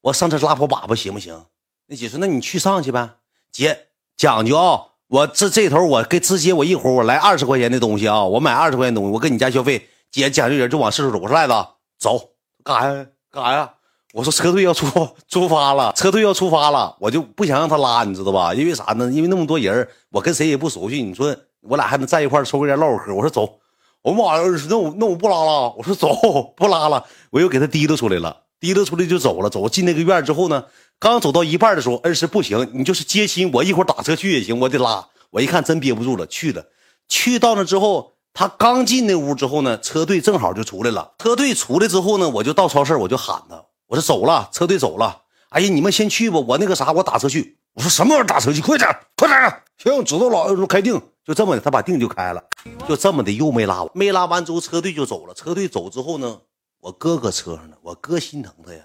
[0.00, 1.44] 我上这拉破粑粑行不行？
[1.88, 3.16] 那姐说那你去上去呗。
[3.52, 9.86] 姐讲究啊，我这这头我给直接我一会儿我来二十块钱的东西啊，我买二十块钱东西，我跟你家消费。
[10.10, 11.52] 姐讲究人就往四处走，我说赖子
[11.98, 12.30] 走
[12.64, 13.06] 干啥呀？
[13.30, 13.70] 干啥呀？
[14.14, 14.86] 我说车队要出
[15.28, 18.54] 出发了，车队要出发了，我就不想让他拉，你知道吧？
[18.54, 19.12] 因为啥呢？
[19.12, 23.14] 因为那么多人，我跟谁也不熟悉，你说我俩还能在一块抽根烟唠会嗑。
[23.14, 23.60] 我说走。
[24.06, 24.42] 我妈呀！
[24.70, 25.74] 那我那我不拉了。
[25.76, 26.14] 我说走，
[26.56, 27.04] 不拉了。
[27.30, 29.50] 我又给他提溜出来了，提溜出来就走了。
[29.50, 30.64] 走进那个院之后呢，
[31.00, 35.08] 刚走到一半的时候，恩师不行，你就是接亲，我一会儿打车去也行，我得拉。
[35.30, 36.66] 我一看真憋不住了，去了。
[37.08, 41.14] 去到那之后，他刚进那屋之后呢，车队正好就出来了。
[41.18, 45.22] 车队出来之后呢，我就到超市，我就喊他，我说走了，车队走了。
[45.48, 47.58] 哎呀，你们先去吧，我那个啥，我打车去。
[47.74, 48.62] 我说什么玩意儿打车去？
[48.62, 49.62] 快点，快点！
[49.78, 50.94] 行，知道了，开定，
[51.26, 52.42] 就这么的，他把腚就开了，
[52.88, 55.34] 就这么的又没拉完，没拉完之后车队就走了。
[55.34, 56.40] 车队走之后呢，
[56.78, 58.84] 我哥搁车上呢，我哥心疼他呀。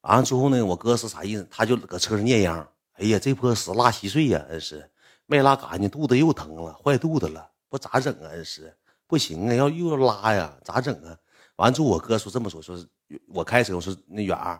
[0.00, 1.46] 完了之后呢，我哥是啥意思？
[1.50, 2.66] 他就搁车上念秧。
[2.94, 4.90] 哎呀，这泼屎拉稀碎呀，恩师
[5.26, 8.28] 没拉干净，肚子又疼了，坏肚子了，不咋整啊？
[8.30, 8.74] 恩师
[9.06, 11.14] 不行啊，要又要拉呀，咋整啊？
[11.56, 12.82] 完了之后我哥说这么说，说
[13.28, 14.58] 我开车，我说那远儿，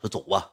[0.00, 0.50] 说走吧。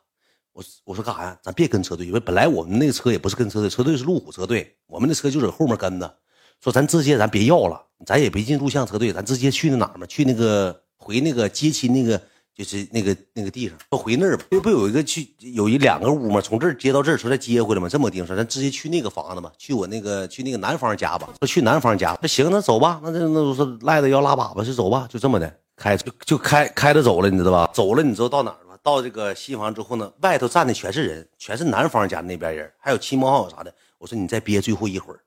[0.60, 1.38] 我我说干啥呀？
[1.42, 6.14] 咱别跟车队，因为本来我们那个车也不是跟车队，车队是路虎车队，我们的车就在后面跟着。
[6.62, 10.06] 说咱直接咱别要了，咱也别进录像车队，咱直接去那哪儿嘛？
[10.06, 12.22] 去那个回那个接亲那个，
[12.54, 14.44] 就是那个那个地方，说回那儿吧。
[14.52, 16.42] 这不有一个去有一两个屋嘛？
[16.42, 17.88] 从这儿接到这儿，说再接回来嘛？
[17.88, 21.30] 这么定说，咱直接去那个房子嘛，去我那个去那个男方家吧。
[21.40, 23.00] 说去男方家，那行，那走吧。
[23.02, 25.08] 那那那都是赖的要拉粑粑，就走吧。
[25.10, 27.72] 就这么的开就就开开着走了，你知道吧？
[27.74, 28.58] 走了，你知道到哪儿？
[28.82, 33.74] 到这个新房之后呢，外头站的全是人，全是男方家那边人，还有亲朋好友啥的。
[33.98, 35.20] 我说你再憋最后一会儿，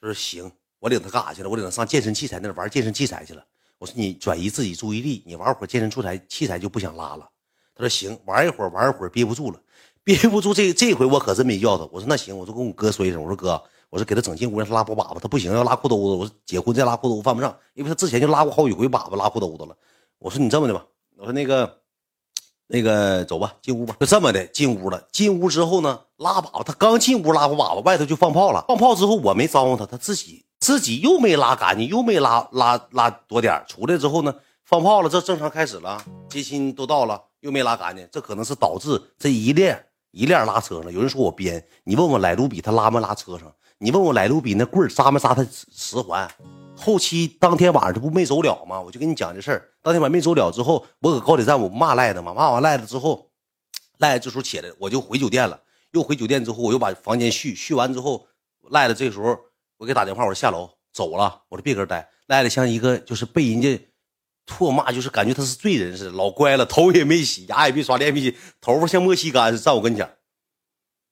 [0.00, 1.48] 他说行，我领他干啥去了？
[1.48, 3.44] 我领他上健身器材那玩健身器材去了。
[3.78, 7.28] 我说你转移自己注意力，你玩会儿健身器材，器材就不想拉了。
[7.74, 9.60] 他说行，玩一会儿，玩一会儿憋不住了，
[10.02, 11.84] 憋不住这这回我可真没叫他。
[11.92, 16.02] 我说那行，我就跟我哥说一声，我说哥，我说给他整进屋让他拉波粑粑，他不行要拉裤兜子。
[16.14, 19.76] 我说结婚再拉裤兜犯不上，因为他之前就拉过好几回粑粑拉裤兜子了。
[20.18, 21.81] 我说你这么的吧，我说那个。
[22.74, 25.06] 那个走吧，进屋吧，就这么的进屋了。
[25.12, 28.64] 进屋之后呢，拉粑粑，他刚进屋拉过粑粑，外头就放炮了。
[28.66, 39.78] 放炮之后，我没招呼他，他自己自己又没拉干净，又没拉拉拉多点出来之后呢，放炮了，这正常开始了，接亲都到了，又没拉干净，这可能是导致这一链
[40.12, 40.90] 一链拉车上。
[40.90, 43.52] 有人说我编，你问问莱卢比他拉没拉车上？
[43.76, 46.26] 你问问莱卢比那棍扎没扎他十环？
[46.82, 48.80] 后期当天晚上这不没走了吗？
[48.80, 49.70] 我就跟你讲这事儿。
[49.80, 53.30] 当天晚上没走了之后，我搁高铁站我骂赖子嘛，骂完赖了之后，
[53.98, 55.60] 赖子这时候起来，我就回酒店了。
[55.92, 58.26] 又回酒店之后，我又把房间续续完之后，
[58.70, 59.38] 赖子这时候
[59.76, 62.08] 我给打电话，我说下楼走了，我说别搁这待。
[62.26, 63.78] 赖子像一个就是被人家
[64.46, 70.16] 唾骂，就是感觉他是罪人似的，老乖了，头也没洗，牙也没刷，脸没洗，头发像莫西干似的，站我跟前。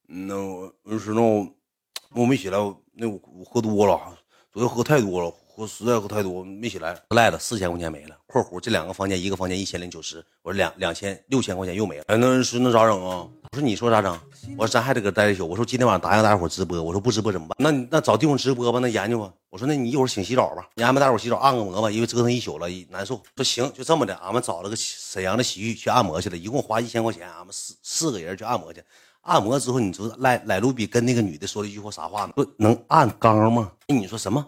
[0.07, 0.35] 那
[0.83, 2.57] 我说那我没起来，
[2.93, 4.17] 那我我喝多了，
[4.51, 5.33] 昨天喝太多了。
[5.61, 8.17] 我实在喝太多，没起来，赖了四千块钱没了。
[8.25, 12.03] 括弧这两个房间，一个房间一千零九十，我说两两千六千块钱又没了。
[12.07, 13.27] 哎，那是那咋整啊？
[13.43, 14.19] 我说你说咋整？
[14.57, 15.47] 我说咱还得搁待一宿。
[15.47, 16.81] 我说今天晚上答应大家伙直播。
[16.81, 17.55] 我说不直播怎么办？
[17.59, 19.31] 那那找地方直播吧，那研究吧。
[19.51, 23.21] 我说那你一会儿请洗澡吧，你安排大伙洗澡按个摩吧，因为折腾一宿了难受。
[23.35, 28.83] 说行，就这么的，俺们找了个沈阳的洗浴去按摩去了，一共花一千块钱，俺们四四个人去按摩去。
[29.21, 32.33] 按摩之后，你知道赖赖卢比跟那个女的说了一句话啥话呢？
[32.35, 33.71] 说能按缸吗？
[33.85, 34.43] 你说什么？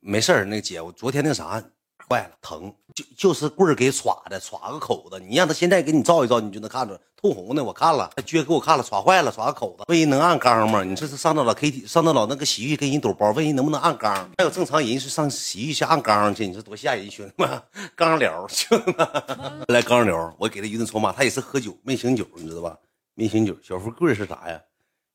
[0.00, 1.62] 没事儿，那个姐，我昨天那啥
[2.08, 5.20] 坏了，疼，就就是棍儿给耍的，耍个口子。
[5.20, 7.62] 你让他现在给你照一照，你就能看出来，通红的。
[7.62, 9.84] 我看了，他撅给我看了，耍坏了，耍个口子。
[9.86, 10.82] 问人能按缸吗？
[10.82, 14.28] 你这是上到了 K T，上到了那个洗浴，给人抖包，问人能不能按缸？
[14.38, 17.62] 还有正常人是上洗浴去按缸去，你说多吓人，兄弟们，
[17.94, 22.76] 缸聊，兄弟们，来缸聊，我给他一顿臭骂，他也是喝酒没醒酒，你知道吧？
[23.14, 23.56] 没醒酒。
[23.62, 24.60] 小富贵是啥呀？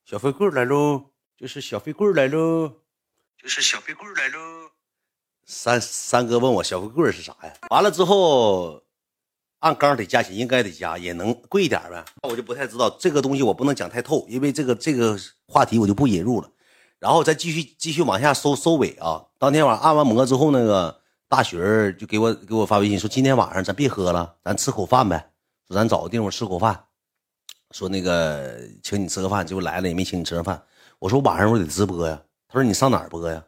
[0.05, 1.01] 小飞贵来喽，
[1.35, 2.71] 就是小飞贵来喽，
[3.41, 4.64] 就是小飞贵来喽。
[5.45, 7.53] 三三哥问我小富贵是啥呀？
[7.69, 8.81] 完了之后，
[9.59, 12.03] 按缸得加钱，应该得加，也能贵一点呗。
[12.23, 15.17] 那我就不太知道这个东西，我不能讲太透，因为这个这个
[15.47, 16.49] 话题我就不引入了。
[16.99, 19.23] 然后再继续继续往下收收尾啊。
[19.37, 25.31] 当天晚上按完摩之后，那个大雪儿就给我给我发微信说，今天晚上咱别喝了，咱吃口饭呗。
[25.67, 26.85] 说咱找个地方吃口饭，
[27.71, 30.63] 说那个请你吃个饭，结果来了也没请你吃上饭。
[30.99, 32.19] 我说晚上我得直播呀。
[32.47, 33.43] 他说你上哪儿播呀？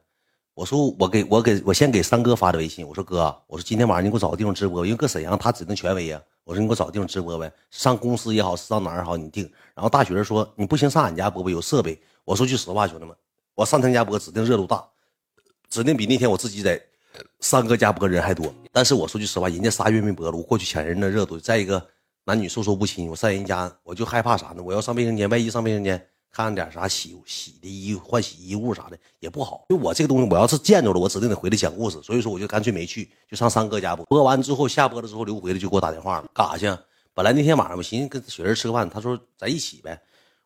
[0.58, 6.20] 我说我给我给我先给三哥发的微信，我说哥，我说今天晚上你给我找个地方直播，因为搁沈阳他指定权威呀。
[6.44, 9.44] 我说你给我找个地方直播呗，上公司也好，上哪儿也好，你定。
[9.76, 12.02] 然后大学说你不行上俺家播播，有设备。
[12.26, 13.16] 我说句实话，兄弟们，
[13.54, 14.84] 我上他家播指定热度大，
[15.70, 16.82] 指定比那天我自己在
[17.40, 18.52] 三哥家播人还多。
[18.72, 21.38] 但是我说句实话，人家仨月没播了，我过去抢人的热度。
[21.38, 21.88] 再一个，
[22.24, 24.64] 男女授受不亲，我上人家我就害怕啥呢？
[24.64, 26.04] 我要上卫生间，万一上卫生间。
[26.32, 32.02] 看点啥洗洗的衣换洗衣物啥的也不好，就我这个东西，我要是见着了，我指定得回来讲故事。
[32.04, 34.06] 所以说，我就干脆没去，就上三哥家播。
[34.06, 36.82] 播完之后下播了之后，刘回来就给我打电话了，干啥去？
[37.14, 40.00] 本来那天晚上我寻思跟雪人吃个饭，他说咱一起呗。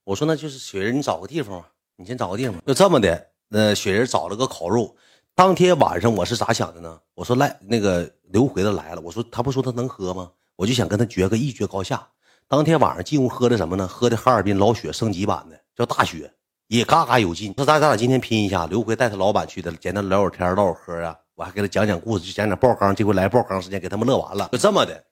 [0.03, 1.63] 我说那就是雪人，你找个地方，
[1.97, 2.55] 你先找个地方。
[2.65, 4.95] 就这么的，那雪人找了个烤肉。
[5.35, 6.99] 当天晚上我是咋想的呢？
[7.13, 10.31] 我说来那个刘回的来了，我说他不说他能喝吗？
[10.55, 12.07] 我就想跟他决个一决高下。
[12.47, 13.87] 当天晚上进屋喝的什么呢？
[13.87, 15.60] 喝的哈尔滨老雪升级版的。
[15.81, 16.31] 叫大雪，
[16.67, 17.53] 也嘎嘎有劲。
[17.57, 22.95] 说咱咱俩今天拼一下，刘辉带他老板去的，简单聊会天唠会嗑啊，我还给他讲讲故事，就讲讲爆缸。
[22.95, 24.49] 这回来爆缸时间，给他们乐完了。
[24.51, 25.03] 就这么的，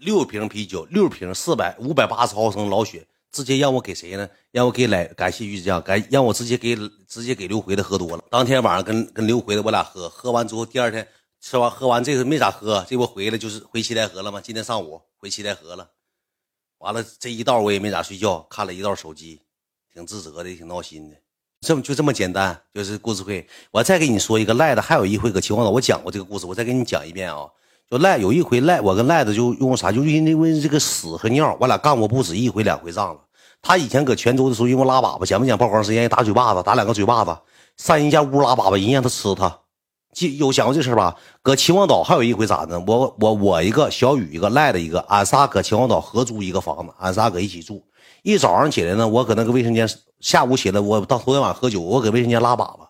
[0.00, 4.26] 六瓶啤酒，六瓶四百五百八十毫升老雪，直接让我给谁呢？
[4.50, 6.74] 让我给来感谢于酱，感让我直接给
[7.06, 8.24] 直接给刘辉的喝多了。
[8.30, 11.06] 当天晚上跟跟刘辉的我俩喝，喝完之后第二天
[11.42, 14.40] 吃完喝完这个没咋喝，这不回来就是回七台河了吗？
[14.40, 15.90] 今天上午回七台河了。
[16.78, 19.42] 完了这一道我也没咋睡觉，看了一道手机，
[19.98, 21.16] 挺自责的，挺闹心的。
[21.60, 23.44] 这么就这么简单，就是故事会。
[23.72, 27.48] 我再给你说一个赖的，还有一回搁秦皇岛我讲过这个故事，我再给你讲一遍啊。
[27.90, 33.20] 就赖有一回赖我跟赖子就用啥，就因为这个屎和尿，我俩干过不止一回两回仗了。
[33.60, 36.08] 他以前搁泉州的时候，因为拉粑粑，讲不讲曝光时间？
[36.08, 37.36] 打嘴巴子，打两个嘴巴子，
[37.76, 39.58] 上人家屋拉粑粑，人让他吃他。
[40.12, 41.16] 记有讲过这事吧？
[41.42, 42.78] 搁秦皇岛还有一回咋的？
[42.86, 47.82] 我我我一个小雨一个赖的一个，俺仨搁秦皇岛合租一个房子，俺仨搁一起住。
[48.22, 49.88] 一早上起来呢，我搁那个卫生间，
[50.20, 52.88] 下午起来我到头天晚上喝酒，我搁卫生间拉粑粑，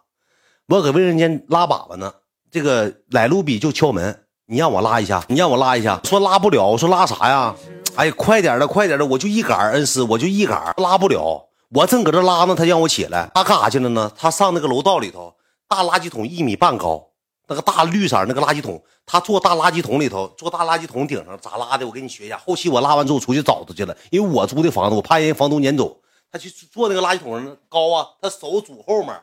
[0.68, 2.12] 我搁卫生间拉粑粑呢。
[2.50, 7.54] 这个来路比就敲门，你让我拉一下，你让我拉一下，说拉不了，我说拉啥呀？
[7.96, 11.46] 哎，快点的，快点的，我就一杆恩师，我就一杆拉不了。
[11.70, 14.10] 我正搁这拉呢，他让我起来，他干啥去了呢？
[14.16, 15.34] 他上那个楼道里头，
[15.68, 17.07] 大垃圾桶一米半高。
[17.48, 21.86] 那个大绿色那个垃圾桶，他坐大垃圾桶里头，坐大垃圾桶顶上咋拉的？
[21.86, 22.36] 我给你学一下。
[22.36, 25.98] 后期我拉完之后出去找他去了，因为我租的房子，我怕人房东撵走。
[26.30, 29.18] 他去坐那个垃圾桶上高啊，他手拄后面，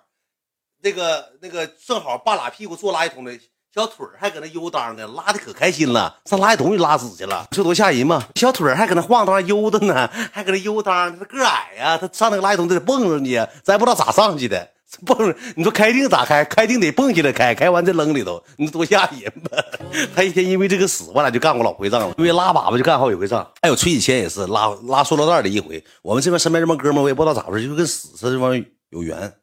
[0.82, 3.32] 那个那个正好半拉屁股坐垃圾桶的
[3.76, 8.24] 小腿还搁那悠当呢，拉的可开心了，上垃圾桶里拉屎去了，这多吓人嘛！
[8.36, 14.72] 小腿还搁那晃荡悠的呢，还搁那悠当，他个矮呀，他上那个垃圾桶得蹦上去，咱不知道咋上去的。
[15.06, 16.46] 蹦，你说开腚咋开？
[16.46, 19.58] 开腚得蹦起来开，开完再扔里头，你多吓人吧！
[20.16, 22.16] 他一天因为这个死，我俩就干过老回仗了。
[22.18, 25.84] 因为拉粑粑就干好几回仗，还有崔以谦也是拉拉塑料袋的一回。
[26.02, 28.56] 我们这边身边这帮哥们，我也不知道咋回事，就跟死似的，这帮
[28.92, 29.34] 有缘。